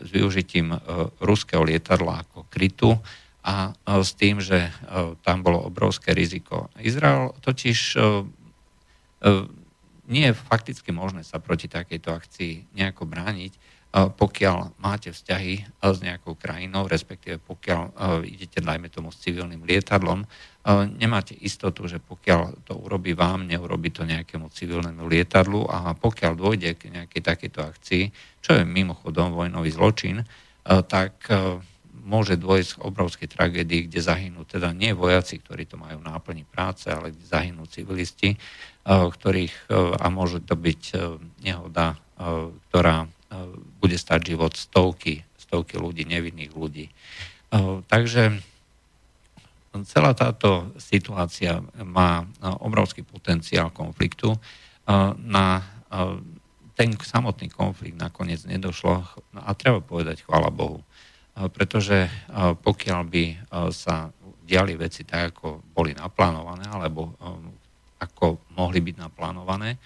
s 0.00 0.08
využitím 0.08 0.72
ruského 1.20 1.60
lietadla 1.60 2.24
ako 2.24 2.48
krytu 2.48 2.96
a 3.44 3.76
s 3.84 4.16
tým, 4.16 4.40
že 4.40 4.72
tam 5.20 5.44
bolo 5.44 5.60
obrovské 5.60 6.16
riziko. 6.16 6.72
Izrael 6.80 7.36
totiž 7.44 8.00
nie 10.08 10.24
je 10.24 10.32
fakticky 10.32 10.88
možné 10.88 11.20
sa 11.20 11.36
proti 11.36 11.68
takejto 11.68 12.08
akcii 12.08 12.80
nejako 12.80 13.04
brániť, 13.04 13.52
pokiaľ 13.92 14.76
máte 14.84 15.08
vzťahy 15.16 15.80
s 15.80 15.98
nejakou 16.04 16.36
krajinou, 16.36 16.84
respektíve 16.84 17.40
pokiaľ 17.40 17.96
idete, 18.28 18.60
dajme 18.60 18.92
tomu, 18.92 19.08
s 19.08 19.24
civilným 19.24 19.64
lietadlom, 19.64 20.28
nemáte 21.00 21.32
istotu, 21.32 21.88
že 21.88 21.96
pokiaľ 21.96 22.68
to 22.68 22.76
urobí 22.76 23.16
vám, 23.16 23.48
neurobi 23.48 23.88
to 23.88 24.04
nejakému 24.04 24.52
civilnému 24.52 25.08
lietadlu 25.08 25.64
a 25.64 25.96
pokiaľ 25.96 26.32
dôjde 26.36 26.70
k 26.76 26.92
nejakej 26.92 27.22
takejto 27.24 27.60
akcii, 27.64 28.04
čo 28.44 28.60
je 28.60 28.68
mimochodom 28.68 29.32
vojnový 29.32 29.72
zločin, 29.72 30.20
tak 30.68 31.24
môže 32.08 32.40
dôjsť 32.40 32.80
k 32.80 32.84
obrovskej 32.84 33.28
tragédii, 33.28 33.88
kde 33.88 34.00
zahynú 34.00 34.44
teda 34.48 34.72
nie 34.72 34.96
vojaci, 34.96 35.40
ktorí 35.40 35.68
to 35.68 35.76
majú 35.76 36.00
náplní 36.00 36.48
práce, 36.48 36.88
ale 36.88 37.12
kde 37.12 37.24
zahynú 37.24 37.68
civilisti, 37.68 38.40
ktorých, 38.88 39.68
a 40.00 40.06
môže 40.08 40.40
to 40.40 40.56
byť 40.56 40.82
eh, 40.96 41.00
nehoda, 41.44 42.00
ktorá 42.68 43.04
bude 43.80 43.96
stať 43.96 44.34
život 44.34 44.56
stovky, 44.56 45.24
stovky 45.36 45.76
ľudí, 45.76 46.08
nevinných 46.08 46.52
ľudí. 46.56 46.88
Takže 47.88 48.40
celá 49.84 50.12
táto 50.16 50.72
situácia 50.80 51.60
má 51.84 52.24
obrovský 52.60 53.04
potenciál 53.04 53.68
konfliktu. 53.72 54.32
Na 55.24 55.60
ten 56.72 56.88
samotný 56.96 57.52
konflikt 57.52 58.00
nakoniec 58.00 58.44
nedošlo 58.48 59.04
a 59.36 59.50
treba 59.52 59.84
povedať 59.84 60.24
chvála 60.24 60.48
Bohu 60.48 60.80
pretože 61.46 62.10
pokiaľ 62.66 63.00
by 63.06 63.24
sa 63.70 64.10
diali 64.42 64.74
veci 64.74 65.06
tak, 65.06 65.38
ako 65.38 65.62
boli 65.70 65.94
naplánované, 65.94 66.66
alebo 66.66 67.14
ako 68.02 68.50
mohli 68.58 68.82
byť 68.82 68.96
naplánované, 68.98 69.78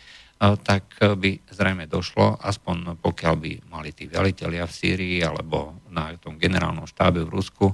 tak 0.43 0.99
by 0.99 1.39
zrejme 1.47 1.87
došlo, 1.87 2.35
aspoň 2.43 2.99
pokiaľ 2.99 3.35
by 3.39 3.53
mali 3.71 3.95
tí 3.95 4.11
veliteľia 4.11 4.67
v 4.67 4.75
Sýrii 4.75 5.19
alebo 5.23 5.79
na 5.95 6.11
tom 6.19 6.35
generálnom 6.35 6.91
štábe 6.91 7.23
v 7.23 7.31
Rusku 7.31 7.71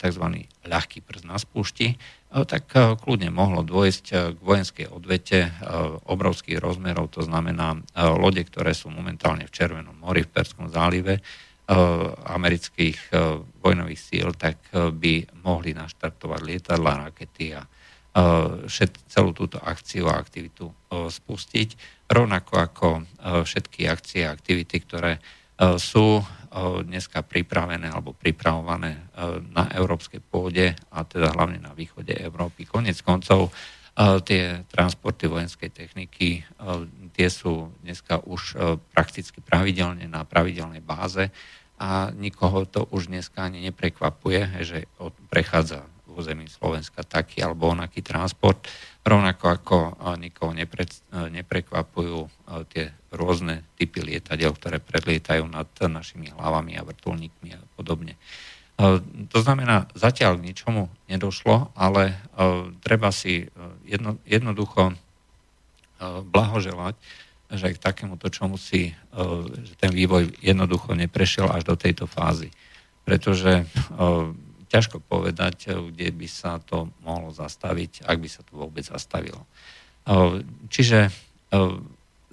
tzv. 0.00 0.24
ľahký 0.64 1.04
prst 1.04 1.24
na 1.28 1.36
spúšti, 1.36 1.96
tak 2.28 2.72
kľudne 2.72 3.32
mohlo 3.32 3.64
dôjsť 3.64 4.36
k 4.36 4.38
vojenskej 4.40 4.92
odvete 4.92 5.48
obrovských 6.08 6.60
rozmerov, 6.60 7.12
to 7.12 7.24
znamená 7.24 7.80
lode, 7.96 8.44
ktoré 8.44 8.76
sú 8.76 8.92
momentálne 8.92 9.48
v 9.48 9.52
Červenom 9.52 9.96
mori, 9.96 10.24
v 10.24 10.32
Perskom 10.32 10.68
zálive, 10.68 11.20
amerických 12.28 13.12
vojnových 13.60 14.00
síl, 14.00 14.32
tak 14.36 14.72
by 14.72 15.44
mohli 15.44 15.76
naštartovať 15.76 16.40
lietadla, 16.40 17.12
rakety 17.12 17.52
a 17.56 17.64
celú 19.06 19.30
túto 19.36 19.60
akciu 19.62 20.08
a 20.08 20.18
aktivitu 20.18 20.70
spustiť, 20.90 21.68
rovnako 22.08 22.52
ako 22.56 22.88
všetky 23.44 23.86
akcie 23.86 24.24
a 24.24 24.32
aktivity, 24.32 24.80
ktoré 24.82 25.20
sú 25.76 26.22
dneska 26.88 27.20
pripravené 27.26 27.92
alebo 27.92 28.16
pripravované 28.16 29.12
na 29.52 29.68
európskej 29.74 30.24
pôde 30.24 30.72
a 30.72 31.04
teda 31.04 31.34
hlavne 31.36 31.60
na 31.60 31.76
východe 31.76 32.16
Európy. 32.16 32.64
Konec 32.64 32.96
koncov 33.04 33.52
tie 34.24 34.62
transporty 34.70 35.26
vojenskej 35.26 35.74
techniky, 35.74 36.46
tie 37.12 37.28
sú 37.28 37.74
dneska 37.82 38.22
už 38.22 38.54
prakticky 38.94 39.42
pravidelne 39.42 40.06
na 40.06 40.22
pravidelnej 40.22 40.78
báze 40.80 41.34
a 41.78 42.14
nikoho 42.14 42.62
to 42.64 42.86
už 42.94 43.10
dneska 43.10 43.42
ani 43.42 43.58
neprekvapuje, 43.68 44.62
že 44.62 44.86
prechádza 45.26 45.82
území 46.18 46.50
Slovenska 46.50 47.06
taký 47.06 47.40
alebo 47.46 47.70
onaký 47.70 48.02
transport, 48.02 48.66
rovnako 49.06 49.44
ako 49.48 49.76
nikoho 50.18 50.52
nepre, 50.52 50.84
neprekvapujú 51.14 52.28
tie 52.74 52.92
rôzne 53.14 53.64
typy 53.78 54.04
lietadiel, 54.04 54.52
ktoré 54.52 54.82
predlietajú 54.82 55.48
nad 55.48 55.70
našimi 55.80 56.34
hlavami 56.34 56.76
a 56.76 56.84
vrtulníkmi 56.84 57.56
a 57.56 57.62
podobne. 57.78 58.18
To 59.32 59.38
znamená, 59.42 59.90
zatiaľ 59.96 60.38
k 60.38 60.52
ničomu 60.52 60.92
nedošlo, 61.10 61.72
ale 61.74 62.20
treba 62.84 63.10
si 63.10 63.48
jedno, 63.88 64.20
jednoducho 64.28 64.94
blahoželať 66.28 66.94
že 67.48 67.72
k 67.72 67.80
takémuto 67.80 68.28
čomu 68.28 68.60
si 68.60 68.92
e, 68.92 68.94
že 69.64 69.72
ten 69.80 69.88
vývoj 69.88 70.36
jednoducho 70.44 70.92
neprešiel 70.92 71.48
až 71.48 71.64
do 71.64 71.74
tejto 71.80 72.04
fázy. 72.04 72.52
Pretože 73.08 73.64
e, 73.64 73.66
ťažko 74.68 75.00
povedať, 75.00 75.56
e, 75.68 75.92
kde 75.92 76.08
by 76.12 76.28
sa 76.28 76.60
to 76.60 76.92
mohlo 77.02 77.32
zastaviť, 77.32 78.04
ak 78.04 78.16
by 78.20 78.28
sa 78.28 78.44
to 78.44 78.52
vôbec 78.54 78.84
zastavilo. 78.84 79.44
Čiže 80.72 81.12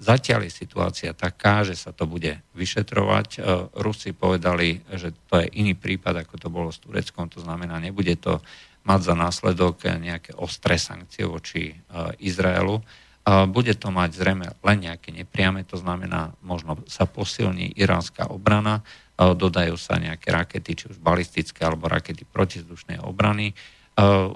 zatiaľ 0.00 0.48
je 0.48 0.52
situácia 0.64 1.12
taká, 1.12 1.60
že 1.60 1.76
sa 1.76 1.92
to 1.92 2.08
bude 2.08 2.40
vyšetrovať. 2.56 3.44
Rusi 3.76 4.16
povedali, 4.16 4.80
že 4.96 5.12
to 5.28 5.44
je 5.44 5.52
iný 5.60 5.76
prípad, 5.76 6.24
ako 6.24 6.40
to 6.40 6.48
bolo 6.48 6.72
s 6.72 6.80
Tureckom, 6.80 7.28
to 7.28 7.44
znamená, 7.44 7.76
nebude 7.76 8.16
to 8.16 8.40
mať 8.88 9.00
za 9.04 9.12
následok 9.12 9.92
nejaké 9.92 10.32
ostré 10.40 10.80
sankcie 10.80 11.28
voči 11.28 11.76
Izraelu, 12.16 12.80
bude 13.26 13.74
to 13.74 13.90
mať 13.90 14.10
zrejme 14.14 14.46
len 14.62 14.78
nejaké 14.80 15.10
nepriame, 15.10 15.66
to 15.66 15.74
znamená, 15.74 16.32
možno 16.46 16.78
sa 16.86 17.10
posilní 17.10 17.74
iránska 17.74 18.30
obrana, 18.30 18.86
dodajú 19.16 19.80
sa 19.80 19.96
nejaké 19.96 20.28
rakety, 20.28 20.70
či 20.76 20.84
už 20.92 21.00
balistické 21.00 21.64
alebo 21.64 21.88
rakety 21.88 22.28
protizdušnej 22.28 23.00
obrany, 23.00 23.56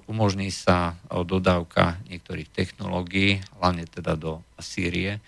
umožní 0.09 0.49
sa 0.49 0.97
dodávka 1.13 2.01
niektorých 2.09 2.49
technológií, 2.49 3.45
hlavne 3.61 3.85
teda 3.85 4.17
do 4.17 4.41
Sýrie, 4.57 5.21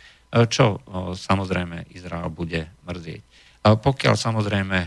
čo 0.49 0.81
samozrejme 1.13 1.93
Izrael 1.93 2.33
bude 2.33 2.73
mrzieť. 2.89 3.21
Pokiaľ 3.63 4.15
samozrejme 4.17 4.79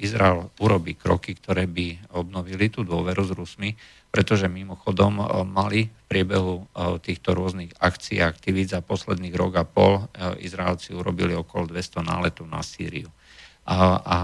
Izrael 0.00 0.48
urobí 0.58 0.96
kroky, 0.96 1.36
ktoré 1.36 1.68
by 1.68 2.16
obnovili 2.16 2.72
tú 2.72 2.82
dôveru 2.82 3.22
s 3.22 3.32
Rusmi, 3.36 3.76
pretože 4.08 4.48
mimochodom 4.48 5.20
mali 5.46 5.86
v 5.86 6.02
priebehu 6.08 6.64
eh, 6.64 6.96
týchto 6.98 7.36
rôznych 7.36 7.76
akcií 7.76 8.24
a 8.24 8.32
aktivít 8.32 8.72
za 8.72 8.80
posledných 8.80 9.36
rok 9.36 9.52
a 9.60 9.64
pol 9.68 10.08
Izraelci 10.40 10.96
urobili 10.96 11.36
okolo 11.36 11.68
200 11.70 12.02
náletov 12.02 12.48
na 12.48 12.64
Sýriu. 12.64 13.12
A, 13.68 14.00
a 14.00 14.18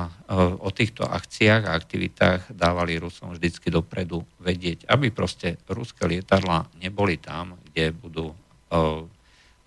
o 0.57 0.73
týchto 0.73 1.05
akciách 1.05 1.69
a 1.69 1.77
aktivitách 1.77 2.57
dávali 2.57 2.97
Rusom 2.97 3.37
vždycky 3.37 3.69
dopredu 3.69 4.25
vedieť, 4.41 4.89
aby 4.89 5.13
proste 5.13 5.61
ruské 5.69 6.09
lietadla 6.09 6.65
neboli 6.81 7.21
tam, 7.21 7.61
kde 7.69 7.93
budú, 7.93 8.33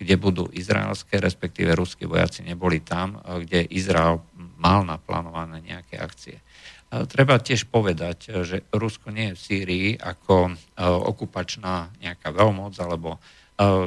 kde 0.02 0.14
budú 0.18 0.50
izraelské, 0.50 1.22
respektíve 1.22 1.78
ruskí 1.78 2.10
vojaci 2.10 2.42
neboli 2.42 2.82
tam, 2.82 3.22
kde 3.22 3.70
Izrael 3.70 4.18
mal 4.58 4.82
naplánované 4.82 5.62
nejaké 5.62 6.02
akcie. 6.02 6.42
Treba 6.90 7.38
tiež 7.38 7.70
povedať, 7.70 8.34
že 8.42 8.66
Rusko 8.74 9.14
nie 9.14 9.30
je 9.30 9.36
v 9.38 9.44
Sýrii 9.46 9.88
ako 9.94 10.58
okupačná 11.06 11.94
nejaká 12.02 12.34
veľmoc 12.34 12.74
alebo 12.82 13.22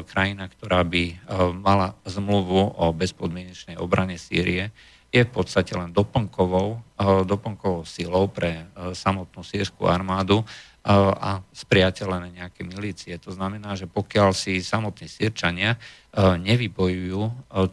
krajina, 0.08 0.48
ktorá 0.48 0.88
by 0.88 1.20
mala 1.60 2.00
zmluvu 2.08 2.80
o 2.80 2.96
bezpodmienečnej 2.96 3.76
obrane 3.76 4.16
Sýrie, 4.16 4.72
je 5.12 5.28
v 5.28 5.32
podstate 5.32 5.76
len 5.76 5.92
doplnkovou, 5.92 6.80
doplnkovou 7.28 7.84
silou 7.84 8.32
pre 8.32 8.72
samotnú 8.96 9.44
sírskú 9.44 9.84
armádu 9.84 10.48
a 10.88 11.44
spriateľené 11.52 12.42
nejaké 12.42 12.64
milície. 12.64 13.14
To 13.22 13.36
znamená, 13.36 13.76
že 13.76 13.92
pokiaľ 13.92 14.32
si 14.32 14.64
samotní 14.64 15.12
sírčania 15.12 15.76
nevybojujú 16.16 17.22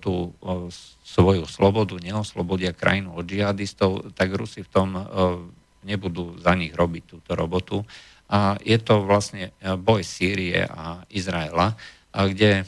tú 0.02 0.35
svoju 1.07 1.47
slobodu, 1.47 1.95
neoslobodia 2.02 2.75
krajinu 2.75 3.14
od 3.16 3.25
džihadistov, 3.25 4.12
tak 4.18 4.35
Rusi 4.35 4.66
v 4.66 4.73
tom 4.75 4.99
nebudú 5.87 6.42
za 6.42 6.59
nich 6.59 6.75
robiť 6.75 7.02
túto 7.07 7.38
robotu. 7.38 7.87
A 8.28 8.59
je 8.61 8.76
to 8.83 9.07
vlastne 9.07 9.54
boj 9.62 10.04
Sýrie 10.04 10.66
a 10.68 11.07
Izraela, 11.09 11.78
kde 12.12 12.66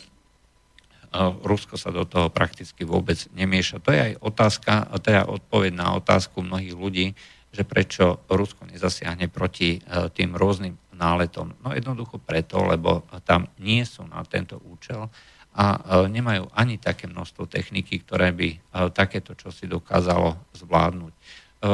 Rusko 1.43 1.75
sa 1.75 1.91
do 1.91 2.07
toho 2.07 2.31
prakticky 2.31 2.87
vôbec 2.87 3.19
nemieša. 3.35 3.83
To 3.83 3.91
je 3.91 4.01
aj 4.01 4.13
otázka, 4.23 4.73
je 5.03 5.19
odpoveď 5.27 5.73
na 5.75 5.99
otázku 5.99 6.43
mnohých 6.43 6.75
ľudí, 6.79 7.07
že 7.51 7.67
prečo 7.67 8.23
Rusko 8.31 8.71
nezasiahne 8.71 9.27
proti 9.27 9.83
tým 10.15 10.39
rôznym 10.39 10.79
náletom. 11.01 11.57
No 11.65 11.73
jednoducho 11.73 12.21
preto, 12.21 12.61
lebo 12.63 13.03
tam 13.25 13.49
nie 13.57 13.83
sú 13.89 14.05
na 14.05 14.21
tento 14.29 14.61
účel 14.69 15.09
a 15.57 15.67
e, 15.75 15.79
nemajú 16.07 16.47
ani 16.55 16.79
také 16.79 17.11
množstvo 17.11 17.51
techniky, 17.51 18.05
ktoré 18.05 18.31
by 18.31 18.49
e, 18.55 18.59
takéto 18.95 19.35
čo 19.35 19.51
si 19.51 19.67
dokázalo 19.67 20.39
zvládnuť. 20.55 21.13
E, 21.17 21.19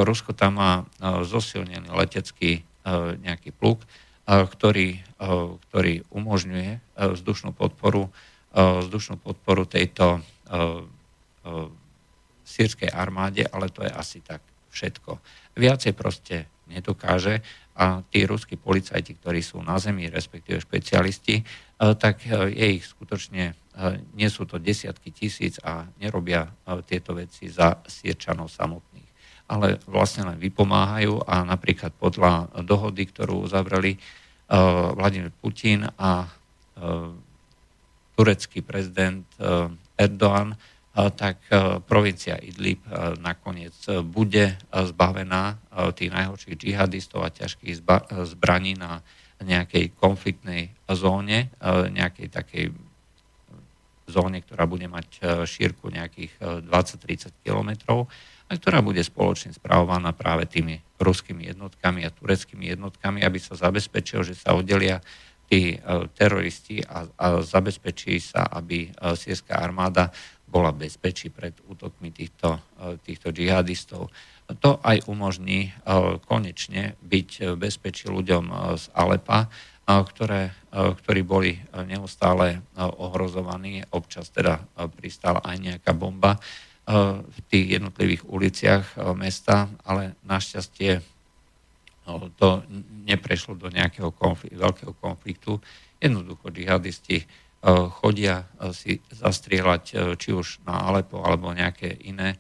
Rusko 0.07 0.33
tam 0.33 0.63
má 0.63 0.73
zosilnený 1.27 1.91
letecký 1.91 2.63
nejaký 3.19 3.51
pluk, 3.51 3.83
ktorý, 4.31 5.03
ktorý 5.19 6.07
umožňuje 6.07 6.95
vzdušnú 6.95 7.51
podporu, 7.51 8.15
vzdušnú 8.57 9.21
podporu 9.21 9.69
tejto 9.69 10.25
sírskej 12.47 12.89
armáde, 12.89 13.45
ale 13.45 13.69
to 13.69 13.85
je 13.85 13.93
asi 13.93 14.25
tak 14.25 14.41
všetko. 14.73 15.21
Viacej 15.61 15.93
proste 15.93 16.49
nedokáže 16.73 17.45
a 17.77 18.01
tí 18.09 18.25
ruskí 18.25 18.57
policajti, 18.57 19.21
ktorí 19.21 19.45
sú 19.45 19.61
na 19.61 19.77
zemi, 19.77 20.09
respektíve 20.09 20.65
špecialisti, 20.65 21.45
tak 21.77 22.25
je 22.27 22.67
ich 22.81 22.89
skutočne 22.89 23.53
nie 24.17 24.29
sú 24.33 24.49
to 24.49 24.57
desiatky 24.57 25.13
tisíc 25.13 25.61
a 25.61 25.85
nerobia 26.01 26.49
tieto 26.89 27.13
veci 27.13 27.53
za 27.53 27.77
Sierčanov 27.85 28.49
samotných. 28.49 29.05
Ale 29.53 29.77
vlastne 29.85 30.33
len 30.33 30.41
vypomáhajú 30.41 31.23
a 31.29 31.45
napríklad 31.45 31.93
podľa 31.95 32.51
dohody, 32.65 33.05
ktorú 33.05 33.45
uzavreli 33.45 34.01
Vladimír 34.97 35.31
Putin 35.37 35.85
a 35.87 36.25
turecký 38.17 38.65
prezident 38.65 39.29
Erdoğan, 40.01 40.57
tak 40.97 41.37
provincia 41.85 42.41
Idlib 42.41 42.81
nakoniec 43.21 43.77
bude 44.09 44.57
zbavená 44.73 45.61
tých 45.93 46.09
najhorších 46.09 46.57
džihadistov 46.57 47.21
a 47.21 47.29
ťažkých 47.29 47.85
zbraní 48.25 48.81
na 48.81 49.05
nejakej 49.45 49.93
konfliktnej 50.01 50.73
zóne, 50.89 51.53
nejakej 51.93 52.33
takej 52.33 52.65
zóne, 54.07 54.39
ktorá 54.41 54.65
bude 54.65 54.87
mať 54.87 55.21
šírku 55.45 55.91
nejakých 55.91 56.39
20-30 56.65 57.27
e, 57.27 57.31
kilometrov 57.43 58.07
a 58.47 58.51
ktorá 58.55 58.79
bude 58.79 59.03
spoločne 59.03 59.51
spravovaná 59.51 60.15
práve 60.15 60.47
tými 60.47 60.79
ruskými 61.03 61.51
jednotkami 61.51 62.07
a 62.07 62.15
tureckými 62.15 62.71
jednotkami, 62.71 63.27
aby 63.27 63.39
sa 63.43 63.59
zabezpečil, 63.59 64.23
že 64.23 64.39
sa 64.39 64.55
oddelia 64.55 65.03
tí 65.47 65.75
e, 65.75 65.79
teroristi 66.13 66.83
a, 66.83 67.07
a 67.07 67.27
zabezpečí 67.43 68.19
sa, 68.19 68.51
aby 68.51 68.91
sírska 69.15 69.57
armáda 69.57 70.11
bola 70.47 70.71
bezpečí 70.71 71.31
pred 71.31 71.59
útokmi 71.67 72.15
týchto, 72.15 72.63
týchto 73.03 73.35
džihadistov. 73.35 74.15
To 74.63 74.79
aj 74.79 75.11
umožní 75.11 75.75
konečne 76.23 76.95
byť 77.03 77.59
bezpečí 77.59 78.07
ľuďom 78.07 78.55
z 78.79 78.85
Alepa, 78.95 79.51
ktoré, 79.91 80.55
ktorí 80.71 81.27
boli 81.27 81.59
neustále 81.91 82.63
ohrozovaní. 82.79 83.83
Občas 83.91 84.31
teda 84.31 84.63
pristála 84.95 85.43
aj 85.43 85.57
nejaká 85.59 85.93
bomba 85.99 86.39
v 87.27 87.39
tých 87.51 87.83
jednotlivých 87.83 88.23
uliciach 88.31 88.85
mesta, 89.19 89.67
ale 89.83 90.15
našťastie 90.23 91.03
to 92.39 92.63
neprešlo 93.03 93.59
do 93.59 93.67
nejakého 93.67 94.15
konfliktu, 94.15 94.57
veľkého 94.63 94.95
konfliktu. 94.97 95.59
Jednoducho 95.99 96.55
džihadisti 96.55 97.27
chodia 97.99 98.47
si 98.71 99.03
zastrieľať 99.11 100.15
či 100.15 100.31
už 100.31 100.63
na 100.63 100.87
Alepo 100.87 101.27
alebo 101.27 101.51
nejaké 101.51 101.99
iné, 102.07 102.39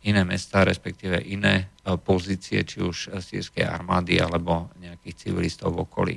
iné 0.00 0.22
mesta, 0.24 0.64
respektíve 0.64 1.20
iné 1.20 1.68
pozície, 2.00 2.64
či 2.64 2.80
už 2.80 3.20
sírskej 3.20 3.68
armády 3.68 4.16
alebo 4.16 4.72
nejakých 4.80 5.28
civilistov 5.28 5.76
v 5.76 5.84
okolí. 5.84 6.16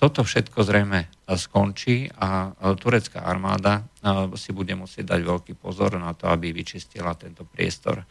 Toto 0.00 0.24
všetko 0.24 0.60
zrejme 0.64 1.28
skončí 1.28 2.08
a 2.20 2.52
turecká 2.76 3.24
armáda 3.24 3.84
si 4.36 4.52
bude 4.56 4.72
musieť 4.76 5.12
dať 5.16 5.20
veľký 5.24 5.52
pozor 5.60 5.96
na 6.00 6.12
to, 6.16 6.28
aby 6.28 6.52
vyčistila 6.52 7.12
tento 7.16 7.44
priestor. 7.48 8.04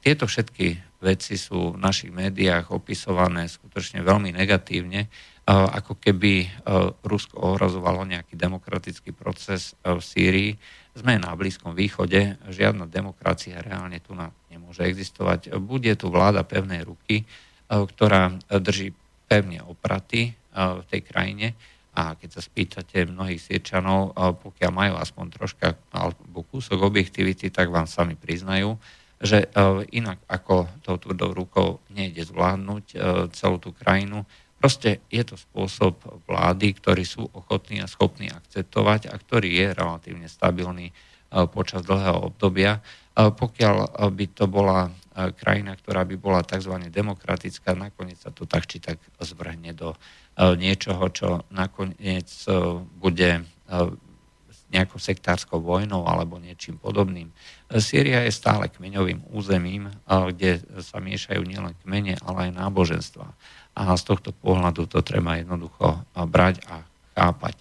Tieto 0.00 0.24
všetky 0.24 0.96
veci 1.04 1.36
sú 1.36 1.76
v 1.76 1.80
našich 1.80 2.08
médiách 2.08 2.72
opisované 2.72 3.44
skutočne 3.44 4.00
veľmi 4.00 4.32
negatívne, 4.32 5.12
ako 5.44 6.00
keby 6.00 6.64
Rusko 7.04 7.52
ohrozovalo 7.52 8.08
nejaký 8.08 8.40
demokratický 8.40 9.12
proces 9.12 9.76
v 9.84 10.00
Sýrii. 10.00 10.56
Sme 10.96 11.20
na 11.20 11.36
Blízkom 11.36 11.76
východe, 11.76 12.40
žiadna 12.48 12.88
demokracia 12.88 13.60
reálne 13.60 14.00
tu 14.00 14.16
nemôže 14.48 14.88
existovať. 14.88 15.52
Bude 15.60 15.92
tu 16.00 16.08
vláda 16.08 16.40
pevnej 16.48 16.80
ruky, 16.80 17.28
ktorá 17.68 18.32
drží 18.48 18.96
pevne 19.28 19.60
opraty 19.60 20.32
v 20.56 20.82
tej 20.88 21.00
krajine 21.04 21.52
a 21.92 22.16
keď 22.16 22.40
sa 22.40 22.42
spýtate 22.42 23.04
mnohých 23.06 23.44
Sierčanov, 23.44 24.16
pokiaľ 24.40 24.70
majú 24.72 24.94
aspoň 24.96 25.26
troška 25.30 25.76
alebo 25.92 26.42
kúsok 26.48 26.80
objektivity, 26.80 27.52
tak 27.52 27.68
vám 27.68 27.84
sami 27.84 28.16
priznajú, 28.16 28.80
že 29.22 29.46
inak 29.94 30.20
ako 30.26 30.68
tou 30.82 30.96
tvrdou 30.98 31.32
rukou 31.32 31.68
nejde 31.90 32.26
zvládnuť 32.26 32.84
celú 33.32 33.56
tú 33.62 33.70
krajinu, 33.72 34.26
Proste 34.64 35.04
je 35.12 35.20
to 35.20 35.36
spôsob 35.36 36.00
vlády, 36.24 36.72
ktorí 36.72 37.04
sú 37.04 37.28
ochotní 37.36 37.84
a 37.84 37.90
schopní 37.90 38.32
akceptovať 38.32 39.12
a 39.12 39.14
ktorý 39.20 39.52
je 39.60 39.68
relatívne 39.76 40.24
stabilný 40.24 40.88
e, 40.88 40.94
počas 41.52 41.84
dlhého 41.84 42.32
obdobia. 42.32 42.80
E, 42.80 43.28
pokiaľ 43.28 44.08
by 44.08 44.26
to 44.32 44.48
bola 44.48 44.88
e, 44.88 45.36
krajina, 45.36 45.76
ktorá 45.76 46.08
by 46.08 46.16
bola 46.16 46.40
tzv. 46.40 46.80
demokratická, 46.88 47.76
nakoniec 47.76 48.24
sa 48.24 48.32
to 48.32 48.48
tak 48.48 48.64
či 48.64 48.80
tak 48.80 48.96
zvrhne 49.20 49.76
do 49.76 49.92
niečoho, 50.40 51.12
čo 51.12 51.28
nakoniec 51.52 52.26
bude 52.98 53.46
nejakou 54.74 54.98
sektárskou 54.98 55.62
vojnou 55.62 56.02
alebo 56.02 56.42
niečím 56.42 56.74
podobným. 56.82 57.30
Sýria 57.78 58.26
je 58.26 58.34
stále 58.34 58.66
kmeňovým 58.66 59.30
územím, 59.30 59.94
kde 60.10 60.58
sa 60.82 60.98
miešajú 60.98 61.46
nielen 61.46 61.78
kmene, 61.86 62.18
ale 62.26 62.50
aj 62.50 62.58
náboženstva 62.58 63.26
a 63.74 63.94
z 63.94 64.02
tohto 64.06 64.34
pohľadu 64.34 64.90
to 64.90 65.02
treba 65.06 65.38
jednoducho 65.38 66.02
brať 66.26 66.62
a 66.66 66.82
chápať. 67.14 67.54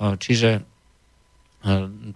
Čiže 0.00 0.64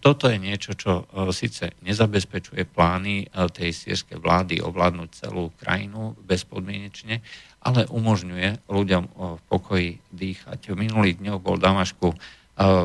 toto 0.05 0.29
je 0.29 0.37
niečo, 0.37 0.77
čo 0.77 1.09
síce 1.33 1.73
nezabezpečuje 1.81 2.69
plány 2.69 3.33
tej 3.33 3.73
sírskej 3.73 4.21
vlády 4.21 4.61
ovládnuť 4.61 5.09
celú 5.25 5.49
krajinu 5.57 6.13
bezpodmienečne, 6.21 7.25
ale 7.65 7.89
umožňuje 7.89 8.69
ľuďom 8.69 9.05
v 9.17 9.41
pokoji 9.49 10.05
dýchať. 10.13 10.69
V 10.69 10.77
minulých 10.77 11.17
dňoch 11.25 11.41
bol 11.41 11.57
v 11.57 11.65
Damašku 11.65 12.09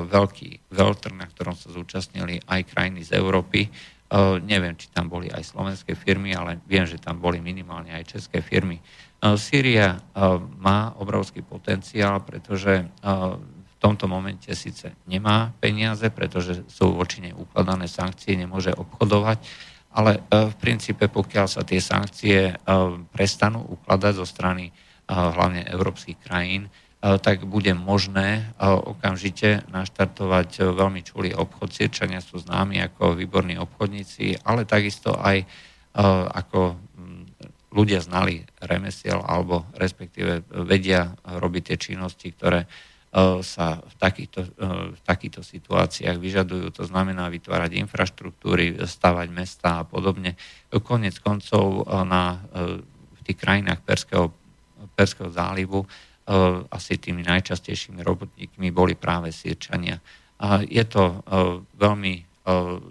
veľký 0.08 0.70
veľtr, 0.70 1.18
na 1.18 1.26
ktorom 1.26 1.58
sa 1.58 1.74
zúčastnili 1.74 2.46
aj 2.46 2.70
krajiny 2.70 3.02
z 3.02 3.18
Európy. 3.18 3.74
Neviem, 4.46 4.78
či 4.78 4.94
tam 4.94 5.10
boli 5.10 5.34
aj 5.34 5.42
slovenské 5.42 5.98
firmy, 5.98 6.38
ale 6.38 6.62
viem, 6.70 6.86
že 6.86 7.02
tam 7.02 7.18
boli 7.18 7.42
minimálne 7.42 7.90
aj 7.98 8.14
české 8.14 8.46
firmy. 8.46 8.78
Sýria 9.34 9.98
má 10.62 10.94
obrovský 11.02 11.42
potenciál, 11.42 12.22
pretože 12.22 12.86
v 13.02 13.76
tomto 13.82 14.06
momente 14.06 14.54
síce 14.54 14.94
nemá 15.10 15.50
peniaze, 15.58 16.06
pretože 16.14 16.62
sú 16.70 16.94
voči 16.94 17.26
nej 17.26 17.34
ukladané 17.34 17.90
sankcie, 17.90 18.38
nemôže 18.38 18.70
obchodovať, 18.78 19.42
ale 19.98 20.22
v 20.30 20.56
princípe, 20.62 21.10
pokiaľ 21.10 21.48
sa 21.50 21.66
tie 21.66 21.82
sankcie 21.82 22.54
prestanú 23.10 23.66
ukladať 23.66 24.14
zo 24.22 24.26
strany 24.30 24.70
hlavne 25.10 25.66
európskych 25.66 26.22
krajín, 26.22 26.70
tak 27.04 27.44
bude 27.44 27.76
možné 27.76 28.56
okamžite 28.64 29.68
naštartovať 29.68 30.72
veľmi 30.72 31.04
čulý 31.04 31.36
obchod. 31.36 31.76
Sirčania 31.76 32.24
sú 32.24 32.40
známi 32.40 32.80
ako 32.80 33.20
výborní 33.20 33.60
obchodníci, 33.60 34.40
ale 34.48 34.64
takisto 34.64 35.12
aj 35.12 35.44
ako 36.32 36.80
ľudia 37.76 38.00
znali 38.00 38.48
remesiel 38.64 39.20
alebo 39.20 39.68
respektíve 39.76 40.48
vedia 40.64 41.12
robiť 41.28 41.76
tie 41.76 41.78
činnosti, 41.92 42.32
ktoré 42.32 42.72
sa 43.44 43.78
v 43.78 43.94
takýchto, 44.00 44.42
v 44.96 45.02
takýchto 45.06 45.46
situáciách 45.46 46.18
vyžadujú. 46.18 46.72
To 46.72 46.88
znamená 46.88 47.30
vytvárať 47.30 47.78
infraštruktúry, 47.84 48.80
stavať 48.80 49.28
mesta 49.30 49.84
a 49.84 49.86
podobne. 49.86 50.34
Konec 50.72 51.22
koncov 51.22 51.86
na, 52.10 52.42
v 53.14 53.22
tých 53.22 53.38
krajinách 53.38 53.86
Perského, 53.86 54.34
Perského 54.98 55.30
zálivu 55.30 55.86
asi 56.72 56.94
tými 56.96 57.20
najčastejšími 57.28 58.00
robotníkmi 58.00 58.72
boli 58.72 58.96
práve 58.96 59.36
Sýrčania. 59.36 60.00
Je 60.68 60.84
to 60.88 61.20
veľmi 61.76 62.14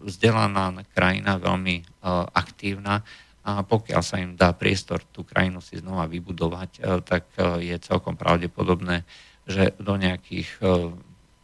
vzdelaná 0.05 0.85
krajina, 0.93 1.41
veľmi 1.41 2.05
aktívna 2.37 3.01
a 3.41 3.65
pokiaľ 3.65 4.03
sa 4.05 4.21
im 4.21 4.37
dá 4.37 4.53
priestor 4.53 5.01
tú 5.09 5.25
krajinu 5.25 5.65
si 5.65 5.81
znova 5.81 6.05
vybudovať, 6.09 7.03
tak 7.09 7.33
je 7.61 7.77
celkom 7.81 8.21
pravdepodobné, 8.21 9.05
že 9.47 9.75
do 9.79 9.99
nejakých 9.99 10.49
e, 10.59 10.95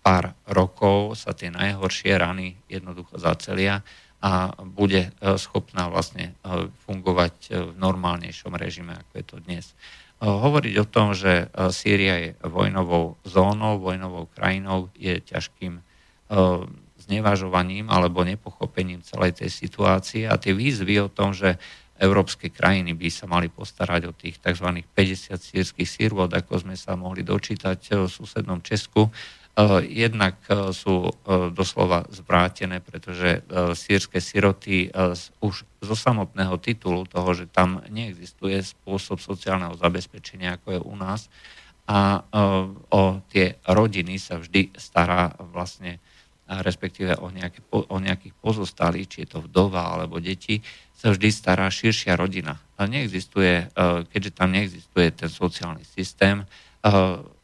pár 0.03 0.35
rokov 0.47 1.19
sa 1.19 1.35
tie 1.35 1.51
najhoršie 1.51 2.15
rany 2.15 2.55
jednoducho 2.71 3.19
zacelia 3.19 3.83
a 4.23 4.55
bude 4.63 5.11
e, 5.11 5.35
schopná 5.39 5.91
vlastne 5.91 6.35
e, 6.39 6.71
fungovať 6.87 7.37
v 7.51 7.73
normálnejšom 7.75 8.55
režime, 8.55 8.95
ako 8.95 9.13
je 9.19 9.25
to 9.27 9.37
dnes. 9.43 9.67
Hovoriť 10.19 10.75
o 10.83 10.87
tom, 10.91 11.15
že 11.15 11.47
Sýria 11.71 12.15
je 12.19 12.31
vojnovou 12.43 13.15
zónou, 13.23 13.79
vojnovou 13.79 14.27
krajinou, 14.35 14.91
je 14.99 15.23
ťažkým 15.23 15.79
znevažovaním 17.09 17.87
alebo 17.89 18.27
nepochopením 18.27 19.01
celej 19.07 19.41
tej 19.41 19.51
situácie 19.55 20.27
a 20.27 20.35
tie 20.37 20.53
výzvy 20.53 21.01
o 21.01 21.09
tom, 21.09 21.33
že 21.33 21.57
európske 21.99 22.51
krajiny 22.51 22.95
by 22.95 23.09
sa 23.11 23.27
mali 23.27 23.51
postarať 23.51 24.11
o 24.11 24.13
tých 24.15 24.39
tzv. 24.39 24.87
50 24.95 25.35
sírskych 25.35 25.89
sírvod, 25.89 26.31
ako 26.31 26.63
sme 26.63 26.79
sa 26.79 26.95
mohli 26.95 27.27
dočítať 27.27 28.07
v 28.07 28.11
susednom 28.11 28.63
Česku. 28.63 29.11
Eh, 29.59 29.83
jednak 30.07 30.39
eh, 30.47 30.71
sú 30.71 31.11
eh, 31.11 31.51
doslova 31.51 32.07
zvrátené, 32.15 32.79
pretože 32.79 33.43
sírske 33.75 34.23
siroty 34.23 34.95
už 35.43 35.55
zo 35.83 35.97
samotného 35.99 36.55
titulu 36.63 37.03
toho, 37.11 37.35
že 37.35 37.51
tam 37.51 37.83
neexistuje 37.91 38.63
spôsob 38.63 39.19
sociálneho 39.19 39.75
zabezpečenia, 39.75 40.59
ako 40.59 40.69
je 40.79 40.81
u 40.81 40.95
nás, 40.95 41.27
a 41.89 42.21
o 42.93 43.25
tie 43.33 43.57
rodiny 43.65 44.21
sa 44.21 44.37
vždy 44.37 44.77
stará 44.77 45.33
vlastne 45.41 45.97
respektíve 46.45 47.17
o, 47.17 47.33
nejaké, 47.33 47.65
o 47.73 47.97
nejakých 47.97 48.37
pozostalých, 48.45 49.09
či 49.09 49.19
je 49.25 49.29
to 49.37 49.41
vdova 49.49 49.97
alebo 49.97 50.21
deti, 50.21 50.61
sa 50.93 51.17
vždy 51.17 51.29
stará 51.33 51.65
širšia 51.73 52.13
rodina. 52.13 52.61
A 52.77 52.85
neexistuje, 52.85 53.73
keďže 54.13 54.37
tam 54.37 54.53
neexistuje 54.53 55.09
ten 55.17 55.33
sociálny 55.33 55.85
systém, 55.89 56.45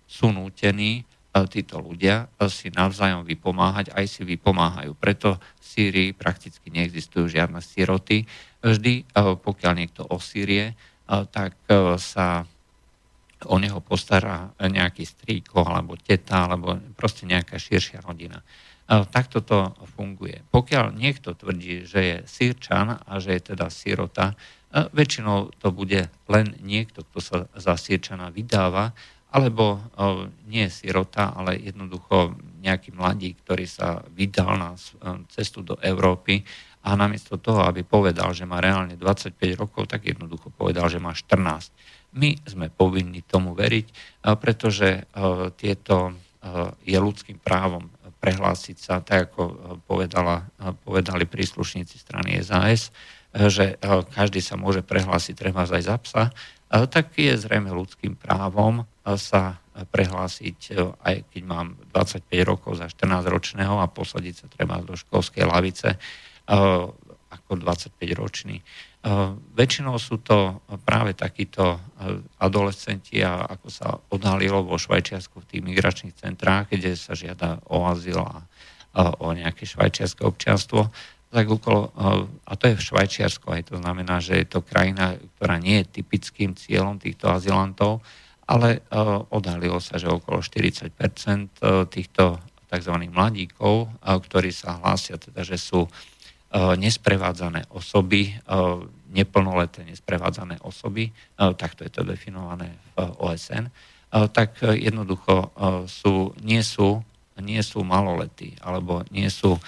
sú 0.05 0.29
nútení 0.29 1.09
títo 1.51 1.83
ľudia 1.83 2.31
si 2.47 2.71
navzájom 2.71 3.27
vypomáhať, 3.27 3.91
aj 3.91 4.07
si 4.07 4.23
vypomáhajú. 4.23 4.95
Preto 4.95 5.43
v 5.59 5.63
Sýrii 5.67 6.11
prakticky 6.15 6.71
neexistujú 6.71 7.27
žiadne 7.27 7.59
siroty. 7.59 8.31
Vždy, 8.63 9.11
pokiaľ 9.19 9.73
niekto 9.75 10.07
osírie, 10.07 10.79
tak 11.05 11.59
sa 11.99 12.47
o 13.45 13.57
neho 13.59 13.83
postará 13.83 14.55
nejaký 14.57 15.05
strýko 15.05 15.67
alebo 15.67 15.99
teta 15.99 16.49
alebo 16.49 16.79
proste 16.97 17.27
nejaká 17.27 17.59
širšia 17.59 18.01
rodina. 18.01 18.41
Takto 18.87 19.45
to 19.45 19.75
funguje. 19.97 20.45
Pokiaľ 20.49 20.97
niekto 20.97 21.35
tvrdí, 21.35 21.85
že 21.85 22.01
je 22.01 22.17
sírčan 22.25 23.01
a 23.01 23.13
že 23.21 23.37
je 23.37 23.53
teda 23.53 23.69
sírota, 23.69 24.39
väčšinou 24.73 25.53
to 25.61 25.75
bude 25.75 26.09
len 26.31 26.47
niekto, 26.63 27.05
kto 27.05 27.19
sa 27.21 27.37
za 27.53 27.75
sírčana 27.77 28.31
vydáva, 28.33 28.97
alebo 29.35 29.83
nie 30.47 30.71
je 30.71 30.87
sírota, 30.87 31.35
ale 31.35 31.59
jednoducho 31.59 32.39
nejaký 32.63 32.95
mladí, 32.95 33.35
ktorý 33.35 33.67
sa 33.67 34.07
vydal 34.15 34.55
na 34.55 34.71
cestu 35.35 35.67
do 35.67 35.75
Európy 35.83 36.47
a 36.87 36.95
namiesto 36.95 37.35
toho, 37.43 37.67
aby 37.67 37.83
povedal, 37.83 38.31
že 38.31 38.47
má 38.47 38.63
reálne 38.63 38.95
25 38.95 39.35
rokov, 39.59 39.91
tak 39.91 40.07
jednoducho 40.07 40.55
povedal, 40.55 40.87
že 40.87 41.03
má 41.03 41.11
14. 41.11 41.75
My 42.15 42.39
sme 42.47 42.71
povinni 42.71 43.27
tomu 43.27 43.59
veriť, 43.59 43.87
pretože 44.39 45.11
tieto 45.59 46.15
je 46.87 46.95
ľudským 46.95 47.43
právom 47.43 47.91
prehlásiť 48.23 48.77
sa, 48.79 49.03
tak 49.03 49.35
ako 49.35 49.43
povedala, 49.85 50.47
povedali 50.87 51.27
príslušníci 51.27 51.99
strany 51.99 52.39
SAS, 52.39 52.95
že 53.35 53.83
každý 54.15 54.39
sa 54.39 54.55
môže 54.55 54.87
prehlásiť 54.87 55.35
treba 55.35 55.67
aj 55.67 55.83
za 55.83 55.97
psa, 55.99 56.25
tak 56.71 57.19
je 57.19 57.35
zrejme 57.35 57.75
ľudským 57.75 58.15
právom 58.15 58.87
sa 59.05 59.61
prehlásiť, 59.75 60.59
aj 61.05 61.29
keď 61.29 61.43
mám 61.45 61.77
25 61.93 62.25
rokov 62.49 62.81
za 62.81 62.89
14 62.89 63.27
ročného 63.29 63.77
a 63.77 63.91
posadiť 63.91 64.35
sa 64.35 64.47
treba 64.49 64.81
do 64.81 64.97
školskej 64.97 65.45
lavice 65.45 66.01
ako 67.35 67.53
25 67.59 67.99
ročný. 68.15 68.63
Eh, 69.05 69.11
väčšinou 69.37 70.01
sú 70.01 70.17
to 70.25 70.65
práve 70.89 71.13
takíto 71.13 71.77
adolescenti 72.41 73.21
a 73.21 73.45
ako 73.45 73.69
sa 73.69 74.01
odhalilo 74.09 74.65
vo 74.65 74.81
Švajčiarsku 74.81 75.45
v 75.45 75.49
tých 75.49 75.63
migračných 75.63 76.17
centrách, 76.17 76.73
kde 76.73 76.97
sa 76.97 77.13
žiada 77.13 77.61
o 77.69 77.85
azyl 77.85 78.25
a 78.25 78.49
o 78.95 79.35
nejaké 79.35 79.67
švajčiarske 79.67 80.23
občianstvo, 80.23 80.87
tak 81.35 81.51
okolo, 81.51 81.91
a 82.47 82.53
to 82.55 82.71
je 82.71 82.79
v 82.79 82.87
Švajčiarsku, 82.87 83.51
aj 83.51 83.75
to 83.75 83.83
znamená, 83.83 84.23
že 84.23 84.39
je 84.39 84.47
to 84.47 84.63
krajina, 84.63 85.19
ktorá 85.35 85.59
nie 85.59 85.83
je 85.83 85.99
typickým 85.99 86.55
cieľom 86.55 87.03
týchto 87.03 87.27
azylantov, 87.27 88.07
ale 88.45 88.85
odhalilo 89.33 89.81
sa, 89.81 89.97
že 89.97 90.09
okolo 90.11 90.45
40% 90.45 90.93
týchto 91.89 92.39
tzv. 92.69 92.95
mladíkov, 93.09 93.89
ktorí 94.03 94.53
sa 94.53 94.77
hlásia 94.83 95.17
teda, 95.17 95.41
že 95.47 95.57
sú 95.57 95.89
E, 96.55 96.79
nesprevádzané 96.79 97.67
osoby, 97.75 98.31
e, 98.31 98.35
neplnoleté 99.11 99.83
nesprevádzané 99.83 100.63
osoby, 100.63 101.11
e, 101.11 101.13
takto 101.59 101.83
je 101.83 101.91
to 101.91 102.07
definované 102.07 102.79
v 102.95 103.11
OSN, 103.19 103.67
tak 104.15 104.63
jednoducho 104.63 105.51
sú, 105.91 106.39
nie, 106.47 106.63
sú, 106.63 107.03
nie 107.43 107.59
sú 107.67 107.83
maloletí 107.83 108.55
alebo 108.63 109.03
nie 109.11 109.27
sú 109.27 109.59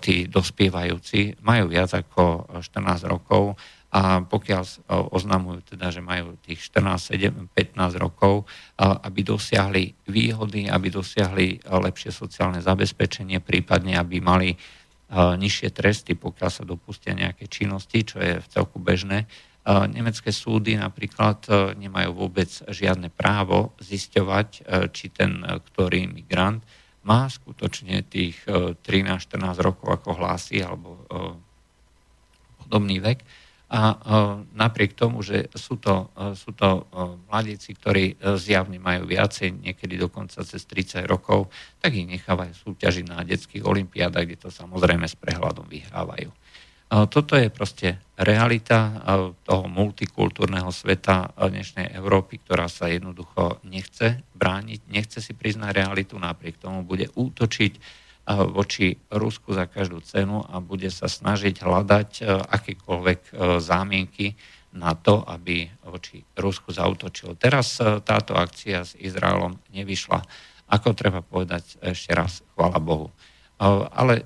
tí 0.00 0.32
dospievajúci, 0.32 1.44
majú 1.44 1.68
viac 1.68 1.92
ako 2.00 2.48
14 2.64 3.04
rokov 3.04 3.52
a 3.92 4.24
pokiaľ 4.24 4.88
oznamujú 5.12 5.76
teda, 5.76 5.92
že 5.92 6.00
majú 6.00 6.40
tých 6.40 6.64
14, 6.72 7.12
7, 7.12 7.52
15 7.52 8.00
rokov, 8.00 8.48
aby 8.80 9.20
dosiahli 9.20 10.08
výhody, 10.08 10.64
aby 10.64 10.88
dosiahli 10.88 11.60
lepšie 11.60 12.08
sociálne 12.08 12.64
zabezpečenie, 12.64 13.44
prípadne 13.44 14.00
aby 14.00 14.24
mali 14.24 14.56
nižšie 15.12 15.76
tresty, 15.76 16.16
pokiaľ 16.16 16.50
sa 16.50 16.64
dopustia 16.64 17.12
nejaké 17.12 17.52
činnosti, 17.52 18.00
čo 18.00 18.16
je 18.16 18.40
v 18.40 18.46
celku 18.48 18.80
bežné. 18.80 19.28
Nemecké 19.68 20.34
súdy 20.34 20.74
napríklad 20.74 21.46
e, 21.46 21.78
nemajú 21.78 22.18
vôbec 22.18 22.50
žiadne 22.50 23.14
právo 23.14 23.70
zisťovať, 23.78 24.48
e, 24.58 24.60
či 24.90 25.06
ten, 25.14 25.38
e, 25.38 25.62
ktorý 25.62 26.10
migrant 26.10 26.66
má 27.06 27.30
skutočne 27.30 28.02
tých 28.02 28.42
13-14 28.46 29.58
rokov, 29.58 29.90
ako 29.90 30.22
hlási, 30.22 30.62
alebo 30.62 31.02
podobný 32.62 33.02
vek 33.02 33.26
a 33.72 33.80
e, 33.88 33.96
napriek 34.52 34.92
tomu, 34.92 35.24
že 35.24 35.48
sú 35.56 35.80
to, 35.80 36.12
e, 36.12 36.36
sú 36.36 36.52
to 36.52 36.68
e, 36.68 36.80
mladíci, 37.32 37.72
ktorí 37.72 38.20
zjavne 38.36 38.76
majú 38.76 39.08
viacej, 39.08 39.48
niekedy 39.64 39.96
dokonca 39.96 40.44
cez 40.44 40.68
30 40.68 41.08
rokov, 41.08 41.48
tak 41.80 41.96
ich 41.96 42.04
nechávajú 42.04 42.52
súťažiť 42.52 43.04
na 43.08 43.24
detských 43.24 43.64
olimpiádach, 43.64 44.28
kde 44.28 44.36
to 44.36 44.50
samozrejme 44.52 45.08
s 45.08 45.16
prehľadom 45.16 45.64
vyhrávajú. 45.72 46.28
Toto 46.92 47.40
je 47.40 47.48
proste 47.48 48.04
realita 48.20 49.00
toho 49.48 49.64
multikultúrneho 49.64 50.68
sveta 50.68 51.32
dnešnej 51.40 51.88
Európy, 51.96 52.36
ktorá 52.44 52.68
sa 52.68 52.92
jednoducho 52.92 53.64
nechce 53.64 54.20
brániť, 54.36 54.92
nechce 54.92 55.24
si 55.24 55.32
priznať 55.32 55.72
realitu, 55.72 56.20
napriek 56.20 56.60
tomu 56.60 56.84
bude 56.84 57.08
útočiť 57.16 58.01
voči 58.26 59.02
Rusku 59.10 59.50
za 59.50 59.66
každú 59.66 59.98
cenu 60.02 60.46
a 60.46 60.62
bude 60.62 60.88
sa 60.94 61.10
snažiť 61.10 61.58
hľadať 61.58 62.10
e, 62.20 62.22
akékoľvek 62.30 63.20
e, 63.20 63.32
zámienky 63.58 64.38
na 64.72 64.94
to, 64.94 65.26
aby 65.26 65.68
voči 65.84 66.24
Rusku 66.38 66.72
zautočil. 66.72 67.36
Teraz 67.36 67.76
táto 68.08 68.32
akcia 68.32 68.88
s 68.88 68.96
Izraelom 68.96 69.60
nevyšla. 69.68 70.24
Ako 70.72 70.96
treba 70.96 71.20
povedať 71.20 71.76
ešte 71.84 72.16
raz, 72.16 72.40
chvala 72.56 72.80
Bohu. 72.80 73.12
Ale 73.92 74.24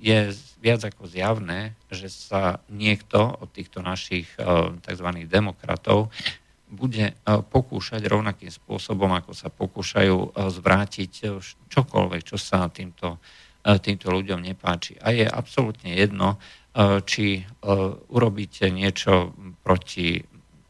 je 0.00 0.32
viac 0.64 0.80
ako 0.88 1.04
zjavné, 1.04 1.76
že 1.92 2.08
sa 2.08 2.64
niekto 2.72 3.36
od 3.36 3.52
týchto 3.52 3.84
našich 3.84 4.32
tzv. 4.80 5.08
demokratov 5.28 6.08
bude 6.72 7.12
pokúšať 7.28 8.00
rovnakým 8.08 8.48
spôsobom, 8.48 9.12
ako 9.12 9.36
sa 9.36 9.52
pokúšajú 9.52 10.32
zvrátiť 10.32 11.12
čokoľvek, 11.68 12.22
čo 12.24 12.40
sa 12.40 12.72
týmto, 12.72 13.20
týmto 13.60 14.08
ľuďom 14.08 14.40
nepáči. 14.40 14.96
A 15.04 15.12
je 15.12 15.28
absolútne 15.28 15.92
jedno, 15.92 16.40
či 17.04 17.44
urobíte 18.08 18.72
niečo 18.72 19.36
proti 19.60 20.16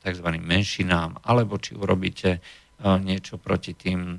tzv. 0.02 0.28
menšinám, 0.42 1.22
alebo 1.22 1.62
či 1.62 1.78
urobíte 1.78 2.42
niečo 2.82 3.38
proti 3.38 3.78
tým, 3.78 4.18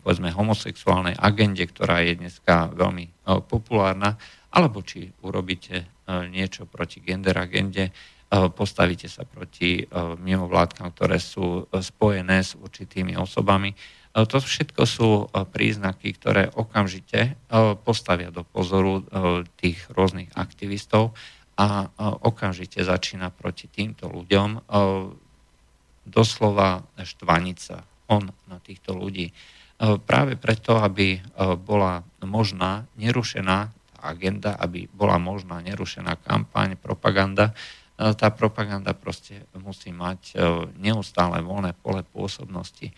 povedzme, 0.00 0.32
homosexuálnej 0.32 1.12
agende, 1.12 1.68
ktorá 1.68 2.00
je 2.00 2.16
dneska 2.24 2.72
veľmi 2.72 3.28
populárna, 3.44 4.16
alebo 4.48 4.80
či 4.80 5.12
urobíte 5.20 6.08
niečo 6.32 6.64
proti 6.64 7.04
gender 7.04 7.36
agende, 7.36 7.92
postavíte 8.28 9.08
sa 9.08 9.24
proti 9.24 9.88
mimovládkam, 10.20 10.92
ktoré 10.92 11.16
sú 11.16 11.64
spojené 11.72 12.44
s 12.44 12.52
určitými 12.60 13.16
osobami. 13.16 13.72
To 14.12 14.36
všetko 14.36 14.82
sú 14.84 15.32
príznaky, 15.32 16.12
ktoré 16.16 16.48
okamžite 16.52 17.40
postavia 17.84 18.28
do 18.28 18.44
pozoru 18.44 19.04
tých 19.56 19.80
rôznych 19.92 20.32
aktivistov 20.36 21.16
a 21.56 21.88
okamžite 22.24 22.84
začína 22.84 23.32
proti 23.32 23.70
týmto 23.70 24.12
ľuďom 24.12 24.68
doslova 26.08 26.84
štvanica 27.00 27.84
on 28.08 28.28
na 28.48 28.58
týchto 28.60 28.96
ľudí. 28.96 29.32
Práve 29.78 30.34
preto, 30.34 30.80
aby 30.80 31.20
bola 31.62 32.02
možná 32.24 32.88
nerušená 32.98 33.70
agenda, 34.02 34.56
aby 34.58 34.88
bola 34.90 35.18
možná 35.20 35.62
nerušená 35.62 36.18
kampaň, 36.22 36.74
propaganda, 36.78 37.54
tá 37.98 38.30
propaganda 38.30 38.94
proste 38.94 39.50
musí 39.58 39.90
mať 39.90 40.38
neustále 40.78 41.42
voľné 41.42 41.74
pole 41.74 42.06
pôsobnosti. 42.06 42.94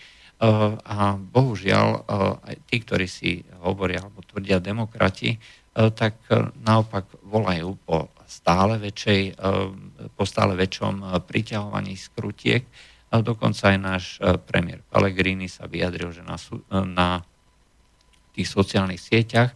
A 0.85 1.17
bohužiaľ 1.17 2.05
aj 2.45 2.57
tí, 2.69 2.85
ktorí 2.85 3.09
si 3.09 3.41
hovoria 3.65 4.05
alebo 4.05 4.21
tvrdia 4.21 4.61
demokrati, 4.61 5.41
tak 5.73 6.21
naopak 6.61 7.09
volajú 7.25 7.81
po 7.81 8.13
stále 8.29 8.77
väčšej, 8.77 9.41
po 10.13 10.25
stále 10.29 10.53
väčšom 10.57 11.25
priťahovaní 11.25 11.97
skrutiek. 11.97 12.69
Dokonca 13.11 13.73
aj 13.73 13.79
náš 13.81 14.05
premiér 14.45 14.85
Pellegrini 14.87 15.49
sa 15.49 15.65
vyjadril, 15.65 16.13
že 16.13 16.23
na, 16.23 16.37
na 16.85 17.09
tých 18.37 18.49
sociálnych 18.53 19.01
sieťach 19.01 19.51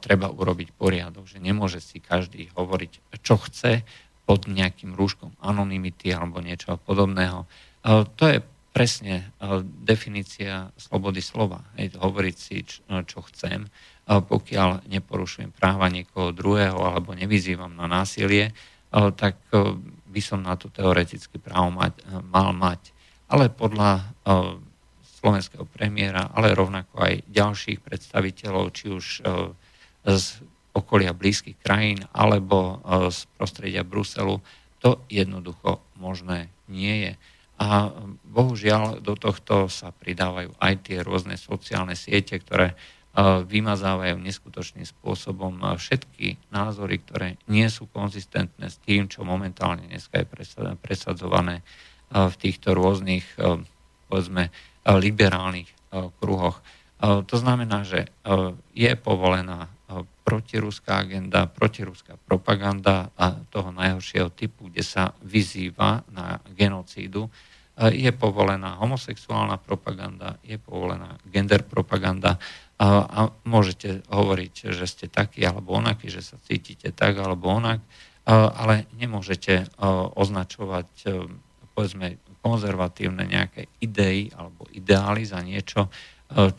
treba 0.00 0.32
urobiť 0.32 0.72
poriadok, 0.72 1.28
že 1.28 1.42
nemôže 1.42 1.84
si 1.84 2.00
každý 2.00 2.48
hovoriť, 2.56 3.18
čo 3.20 3.36
chce 3.36 3.84
pod 4.28 4.44
nejakým 4.44 4.92
rúškom 4.92 5.32
anonymity 5.40 6.12
alebo 6.12 6.44
niečo 6.44 6.76
podobného. 6.84 7.48
To 7.88 8.24
je 8.28 8.44
presne 8.76 9.32
definícia 9.80 10.68
slobody 10.76 11.24
slova. 11.24 11.64
hovoriť 11.80 12.36
si, 12.36 12.60
čo 12.84 13.24
chcem 13.32 13.72
pokiaľ 14.08 14.88
neporušujem 14.88 15.52
práva 15.52 15.92
niekoho 15.92 16.32
druhého 16.32 16.80
alebo 16.80 17.12
nevyzývam 17.12 17.76
na 17.76 17.84
násilie, 17.88 18.56
tak 18.92 19.36
by 20.08 20.20
som 20.24 20.40
na 20.40 20.56
to 20.56 20.72
teoreticky 20.72 21.36
právo 21.36 21.68
mať, 21.68 22.00
mal 22.32 22.56
mať. 22.56 22.96
Ale 23.28 23.52
podľa 23.52 24.08
slovenského 25.20 25.68
premiéra, 25.68 26.32
ale 26.32 26.56
rovnako 26.56 27.04
aj 27.04 27.28
ďalších 27.28 27.84
predstaviteľov, 27.84 28.64
či 28.72 28.88
už 28.88 29.06
z 30.08 30.24
okolia 30.78 31.10
blízkych 31.10 31.58
krajín 31.58 32.06
alebo 32.14 32.78
z 33.10 33.26
prostredia 33.34 33.82
Bruselu, 33.82 34.38
to 34.78 35.02
jednoducho 35.10 35.82
možné 35.98 36.48
nie 36.70 37.02
je. 37.02 37.12
A 37.58 37.90
bohužiaľ 38.22 39.02
do 39.02 39.18
tohto 39.18 39.66
sa 39.66 39.90
pridávajú 39.90 40.54
aj 40.62 40.74
tie 40.86 41.02
rôzne 41.02 41.34
sociálne 41.34 41.98
siete, 41.98 42.38
ktoré 42.38 42.78
vymazávajú 43.50 44.14
neskutočným 44.22 44.86
spôsobom 44.86 45.58
všetky 45.74 46.38
názory, 46.54 47.02
ktoré 47.02 47.34
nie 47.50 47.66
sú 47.66 47.90
konzistentné 47.90 48.70
s 48.70 48.78
tým, 48.78 49.10
čo 49.10 49.26
momentálne 49.26 49.90
dneska 49.90 50.22
je 50.22 50.30
presadzované 50.78 51.66
v 52.14 52.34
týchto 52.38 52.78
rôznych, 52.78 53.26
povedzme, 54.06 54.54
liberálnych 54.86 55.66
kruhoch. 56.22 56.62
To 57.02 57.34
znamená, 57.34 57.82
že 57.82 58.06
je 58.70 58.92
povolená 58.94 59.66
protiruská 60.28 61.08
agenda, 61.08 61.48
protiruská 61.48 62.20
propaganda 62.28 63.08
a 63.16 63.32
toho 63.48 63.72
najhoršieho 63.72 64.28
typu, 64.36 64.68
kde 64.68 64.84
sa 64.84 65.16
vyzýva 65.24 66.04
na 66.12 66.36
genocídu. 66.52 67.32
Je 67.80 68.12
povolená 68.12 68.76
homosexuálna 68.76 69.56
propaganda, 69.56 70.36
je 70.44 70.60
povolená 70.60 71.16
gender 71.24 71.64
propaganda 71.64 72.36
a, 72.76 72.86
a 73.08 73.20
môžete 73.48 74.04
hovoriť, 74.12 74.68
že 74.76 74.84
ste 74.84 75.06
taký 75.08 75.48
alebo 75.48 75.80
onaký, 75.80 76.12
že 76.12 76.20
sa 76.20 76.36
cítite 76.44 76.92
tak 76.92 77.16
alebo 77.16 77.48
onak, 77.48 77.80
a, 78.28 78.52
ale 78.52 78.84
nemôžete 79.00 79.64
a, 79.64 80.12
označovať 80.12 81.08
povedzme 81.72 82.20
konzervatívne 82.44 83.24
nejaké 83.24 83.72
idei 83.80 84.28
alebo 84.36 84.68
ideály 84.76 85.24
za 85.24 85.40
niečo, 85.42 85.90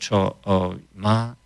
čo 0.00 0.18
má 0.98 1.36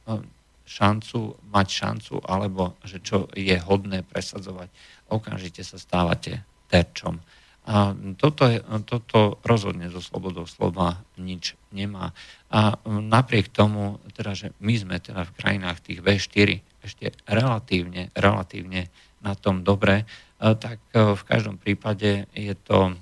šancu, 0.65 1.37
mať 1.53 1.69
šancu, 1.69 2.15
alebo 2.25 2.77
že 2.85 2.99
čo 3.05 3.29
je 3.37 3.57
hodné 3.61 4.01
presadzovať. 4.01 4.73
Okamžite 5.13 5.61
sa 5.61 5.77
stávate 5.77 6.41
terčom. 6.73 7.21
A 7.65 7.97
toto, 8.21 8.45
je, 8.45 8.61
toto 8.85 9.41
rozhodne 9.41 9.89
zo 9.89 10.05
slobodou 10.05 10.45
slova 10.45 11.01
nič 11.17 11.57
nemá. 11.73 12.13
A 12.53 12.77
napriek 12.85 13.49
tomu, 13.49 13.97
teda, 14.13 14.37
že 14.37 14.53
my 14.61 14.75
sme 14.77 14.97
teda 15.01 15.25
v 15.25 15.35
krajinách 15.37 15.81
tých 15.81 16.05
V4 16.05 16.61
ešte 16.85 17.17
relatívne, 17.25 18.13
relatívne 18.13 18.93
na 19.25 19.33
tom 19.33 19.65
dobre, 19.65 20.05
tak 20.37 20.77
v 20.93 21.23
každom 21.25 21.57
prípade 21.57 22.29
je 22.37 22.53
to, 22.53 22.93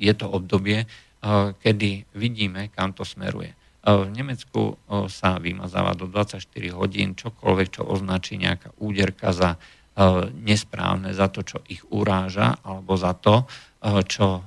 je 0.00 0.12
to 0.16 0.24
obdobie, 0.24 0.88
kedy 1.60 2.08
vidíme, 2.16 2.72
kam 2.72 2.96
to 2.96 3.04
smeruje. 3.04 3.52
V 3.88 4.12
Nemecku 4.12 4.76
sa 5.08 5.40
vymazáva 5.40 5.96
do 5.96 6.04
24 6.04 6.44
hodín 6.76 7.16
čokoľvek, 7.16 7.80
čo 7.80 7.88
označí 7.88 8.36
nejaká 8.36 8.76
úderka 8.76 9.32
za 9.32 9.56
E, 9.98 10.30
nesprávne 10.30 11.10
za 11.10 11.26
to, 11.26 11.42
čo 11.42 11.58
ich 11.66 11.82
uráža, 11.90 12.62
alebo 12.62 12.94
za 12.94 13.18
to, 13.18 13.42
e, 13.82 14.06
čo 14.06 14.38
e, 14.38 14.42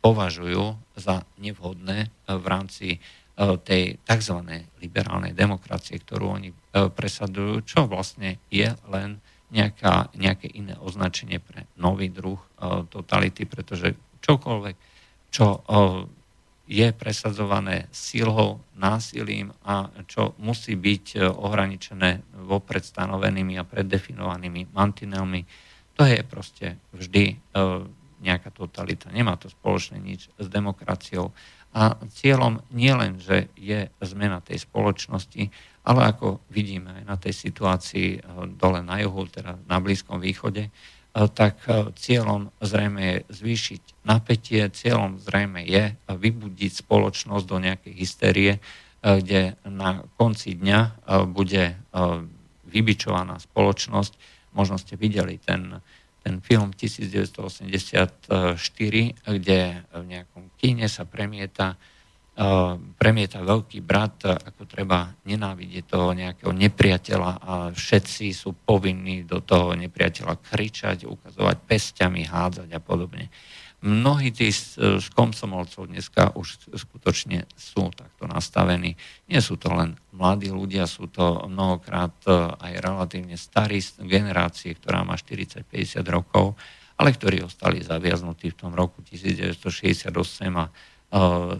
považujú 0.00 0.96
za 0.96 1.28
nevhodné 1.38 2.08
v 2.26 2.44
rámci 2.48 2.88
tej 3.64 3.96
tzv. 4.04 4.38
liberálnej 4.76 5.32
demokracie, 5.32 5.96
ktorú 5.96 6.36
oni 6.36 6.52
presadujú, 6.92 7.64
čo 7.64 7.88
vlastne 7.88 8.36
je 8.52 8.68
len 8.92 9.24
nejaká, 9.48 10.12
nejaké 10.12 10.52
iné 10.52 10.76
označenie 10.76 11.40
pre 11.40 11.64
nový 11.80 12.12
druh 12.12 12.36
totality, 12.92 13.48
pretože 13.48 13.96
čokoľvek, 14.20 14.76
čo 15.32 15.64
je 16.72 16.88
presadzované 16.96 17.92
silou, 17.92 18.64
násilím 18.80 19.52
a 19.60 19.92
čo 20.08 20.32
musí 20.40 20.72
byť 20.72 21.04
e, 21.12 21.18
ohraničené 21.28 22.40
vopred 22.48 22.80
stanovenými 22.80 23.60
a 23.60 23.68
preddefinovanými 23.68 24.72
mantinelmi. 24.72 25.44
To 26.00 26.08
je 26.08 26.24
proste 26.24 26.80
vždy 26.96 27.24
e, 27.28 27.36
nejaká 28.24 28.48
totalita. 28.56 29.12
Nemá 29.12 29.36
to 29.36 29.52
spoločné 29.52 30.00
nič 30.00 30.32
s 30.32 30.46
demokraciou. 30.48 31.36
A 31.76 32.00
cieľom 32.08 32.64
nie 32.72 32.92
len, 32.96 33.20
že 33.20 33.52
je 33.52 33.92
zmena 34.00 34.40
tej 34.40 34.64
spoločnosti, 34.64 35.52
ale 35.84 36.00
ako 36.08 36.40
vidíme 36.48 36.88
aj 37.00 37.04
na 37.04 37.16
tej 37.20 37.36
situácii 37.36 38.08
e, 38.16 38.18
dole 38.56 38.80
na 38.80 38.96
juhu, 39.04 39.28
teda 39.28 39.60
na 39.68 39.76
Blízkom 39.76 40.24
východe, 40.24 40.72
tak 41.12 41.60
e, 41.68 41.92
cieľom 41.92 42.48
zrejme 42.64 43.00
je 43.00 43.16
zvýšiť 43.28 43.82
napätie, 44.08 44.64
cieľom 44.72 45.20
zrejme 45.20 45.60
je 45.60 45.92
vybudiť 46.08 46.72
spoločnosť 46.80 47.44
do 47.44 47.56
nejakej 47.60 47.92
hysterie, 47.92 48.52
e, 48.56 48.60
kde 49.20 49.60
na 49.68 50.08
konci 50.16 50.56
dňa 50.56 51.04
bude 51.28 51.76
vybičovaná 52.64 53.36
spoločnosť. 53.36 54.16
Možno 54.56 54.80
ste 54.80 54.96
videli 54.96 55.36
ten, 55.36 55.84
ten 56.24 56.40
film 56.40 56.72
1984, 56.72 58.32
kde 59.28 59.60
v 59.84 60.04
nejakom 60.08 60.44
kine 60.56 60.88
sa 60.88 61.04
premieta 61.04 61.76
premieta 62.96 63.42
veľký 63.42 63.84
brat, 63.84 64.24
ako 64.26 64.64
treba 64.64 65.10
nenávidieť 65.26 65.84
toho 65.84 66.14
nejakého 66.16 66.52
nepriateľa 66.54 67.32
a 67.42 67.52
všetci 67.74 68.32
sú 68.32 68.56
povinní 68.56 69.24
do 69.26 69.42
toho 69.42 69.76
nepriateľa 69.76 70.40
kričať, 70.40 71.04
ukazovať 71.04 71.56
pestiami, 71.66 72.26
hádzať 72.26 72.68
a 72.72 72.80
podobne. 72.80 73.28
Mnohí 73.82 74.30
tí 74.30 74.54
z, 74.54 74.78
z 75.02 75.06
komsomolcov 75.10 75.90
dneska 75.90 76.38
už 76.38 76.70
skutočne 76.78 77.50
sú 77.58 77.90
takto 77.90 78.30
nastavení. 78.30 78.94
Nie 79.26 79.42
sú 79.42 79.58
to 79.58 79.74
len 79.74 79.98
mladí 80.14 80.54
ľudia, 80.54 80.86
sú 80.86 81.10
to 81.10 81.50
mnohokrát 81.50 82.14
aj 82.62 82.72
relatívne 82.78 83.34
starí 83.34 83.82
generácie, 84.06 84.78
ktorá 84.78 85.02
má 85.02 85.18
40-50 85.18 85.98
rokov, 86.06 86.54
ale 86.94 87.10
ktorí 87.10 87.42
ostali 87.42 87.82
zaviaznutí 87.82 88.54
v 88.54 88.58
tom 88.62 88.70
roku 88.70 89.02
1968 89.02 90.14
a 90.54 90.70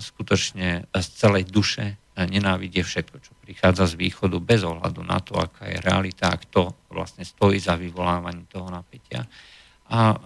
skutočne 0.01 0.89
z 0.89 1.09
celej 1.13 1.53
duše 1.53 2.01
nenávidie 2.17 2.81
všetko, 2.81 3.17
čo 3.21 3.33
prichádza 3.45 3.85
z 3.89 4.01
východu, 4.01 4.41
bez 4.41 4.65
ohľadu 4.65 5.01
na 5.05 5.21
to, 5.21 5.37
aká 5.37 5.69
je 5.69 5.77
realita 5.81 6.33
a 6.33 6.41
kto 6.41 6.89
vlastne 6.89 7.25
stojí 7.25 7.61
za 7.61 7.77
vyvolávaním 7.77 8.49
toho 8.49 8.73
napätia. 8.73 9.29
A 9.93 10.17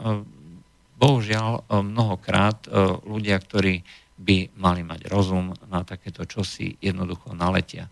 bohužiaľ 0.98 1.66
mnohokrát 1.82 2.70
ľudia, 3.06 3.38
ktorí 3.42 3.82
by 4.16 4.56
mali 4.56 4.80
mať 4.86 5.10
rozum 5.10 5.52
na 5.68 5.82
takéto 5.82 6.24
čosi, 6.24 6.78
jednoducho 6.80 7.34
naletia. 7.34 7.90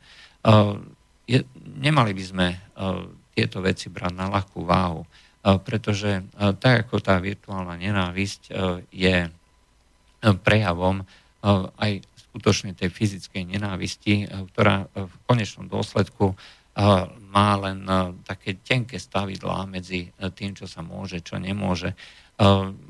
Nemali 1.83 2.13
by 2.15 2.25
sme 2.25 2.47
tieto 3.35 3.59
veci 3.59 3.91
brať 3.91 4.13
na 4.15 4.31
ľahkú 4.31 4.63
váhu, 4.63 5.03
pretože 5.67 6.25
tak 6.63 6.89
ako 6.89 7.03
tá 7.03 7.19
virtuálna 7.21 7.77
nenávisť 7.77 8.43
je 8.89 9.17
prejavom 10.41 11.05
aj 11.77 12.01
skutočne 12.17 12.73
tej 12.73 12.91
fyzickej 12.91 13.45
nenávisti, 13.45 14.27
ktorá 14.53 14.89
v 14.91 15.15
konečnom 15.29 15.69
dôsledku 15.69 16.33
má 17.31 17.51
len 17.61 17.87
také 18.27 18.59
tenké 18.59 18.99
stavidlá 18.99 19.69
medzi 19.71 20.11
tým, 20.35 20.59
čo 20.59 20.67
sa 20.67 20.83
môže, 20.83 21.23
čo 21.23 21.39
nemôže. 21.39 21.95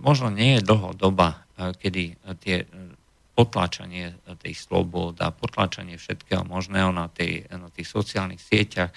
Možno 0.01 0.33
nie 0.33 0.57
je 0.57 0.65
dlho 0.65 0.97
doba, 0.97 1.45
kedy 1.59 2.17
tie 2.41 2.65
potláčanie 3.35 4.15
tej 4.41 4.55
slobod 4.55 5.19
a 5.19 5.35
potláčanie 5.35 5.99
všetkého 5.99 6.47
možného 6.47 6.95
na, 6.95 7.11
tej, 7.11 7.51
na 7.51 7.67
tých 7.67 7.91
sociálnych 7.91 8.39
sieťach 8.39 8.95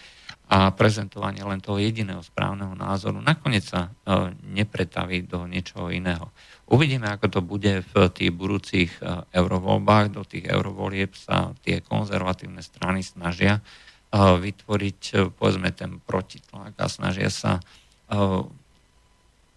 a 0.48 0.70
prezentovanie 0.72 1.42
len 1.42 1.60
toho 1.60 1.82
jediného 1.82 2.22
správneho 2.22 2.78
názoru 2.78 3.20
nakoniec 3.20 3.66
sa 3.66 3.90
e, 3.90 4.32
nepretaví 4.54 5.26
do 5.26 5.44
niečoho 5.50 5.90
iného. 5.90 6.30
Uvidíme, 6.68 7.08
ako 7.08 7.28
to 7.32 7.40
bude 7.40 7.80
v 7.80 7.94
tých 8.12 8.32
budúcich 8.36 8.92
e, 9.00 9.24
eurovoľbách. 9.32 10.06
Do 10.12 10.28
tých 10.28 10.52
eurovolieb 10.52 11.16
sa 11.16 11.56
tie 11.64 11.80
konzervatívne 11.80 12.60
strany 12.60 13.00
snažia 13.08 13.60
e, 13.60 13.62
vytvoriť, 14.20 15.32
povedzme, 15.40 15.72
ten 15.72 16.04
protitlak 16.04 16.76
a 16.76 16.88
snažia 16.92 17.32
sa 17.32 17.64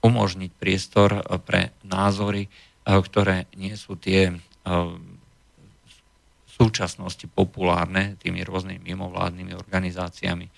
umožniť 0.03 0.51
priestor 0.59 1.23
pre 1.47 1.71
názory, 1.87 2.51
ktoré 2.83 3.47
nie 3.55 3.79
sú 3.79 3.95
tie 3.95 4.35
v 4.67 6.49
súčasnosti 6.51 7.31
populárne 7.31 8.19
tými 8.19 8.43
rôznymi 8.43 8.83
mimovládnymi 8.83 9.55
organizáciami 9.55 10.51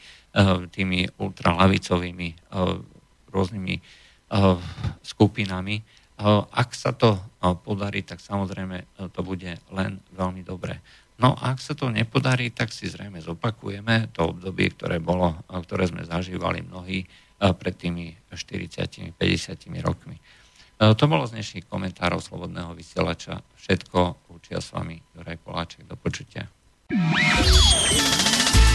tými 0.72 1.04
ultralavicovými 1.20 2.28
rôznymi 3.28 3.74
skupinami. 5.04 5.76
Ak 6.54 6.78
sa 6.78 6.94
to 6.94 7.18
podarí, 7.66 8.06
tak 8.06 8.22
samozrejme 8.22 8.86
to 9.10 9.20
bude 9.26 9.58
len 9.74 9.98
veľmi 10.14 10.46
dobré. 10.46 10.78
No 11.18 11.34
a 11.38 11.54
ak 11.54 11.62
sa 11.62 11.74
to 11.74 11.90
nepodarí, 11.90 12.50
tak 12.50 12.70
si 12.74 12.86
zrejme 12.90 13.22
zopakujeme 13.22 14.10
to 14.14 14.30
obdobie, 14.34 14.70
ktoré, 14.74 14.98
bolo, 14.98 15.38
ktoré 15.46 15.86
sme 15.86 16.02
zažívali 16.06 16.62
mnohí 16.62 17.06
pred 17.38 17.74
tými 17.74 18.14
40-50 18.30 19.18
rokmi. 19.82 20.18
To 20.82 21.04
bolo 21.06 21.26
z 21.30 21.38
dnešných 21.38 21.70
komentárov 21.70 22.18
Slobodného 22.18 22.74
vysielača. 22.74 23.38
Všetko 23.54 24.30
učia 24.34 24.58
s 24.58 24.74
vami 24.74 24.98
Juraj 25.14 25.38
Poláček. 25.42 25.86
Do 25.86 25.94
počutia. 25.94 26.50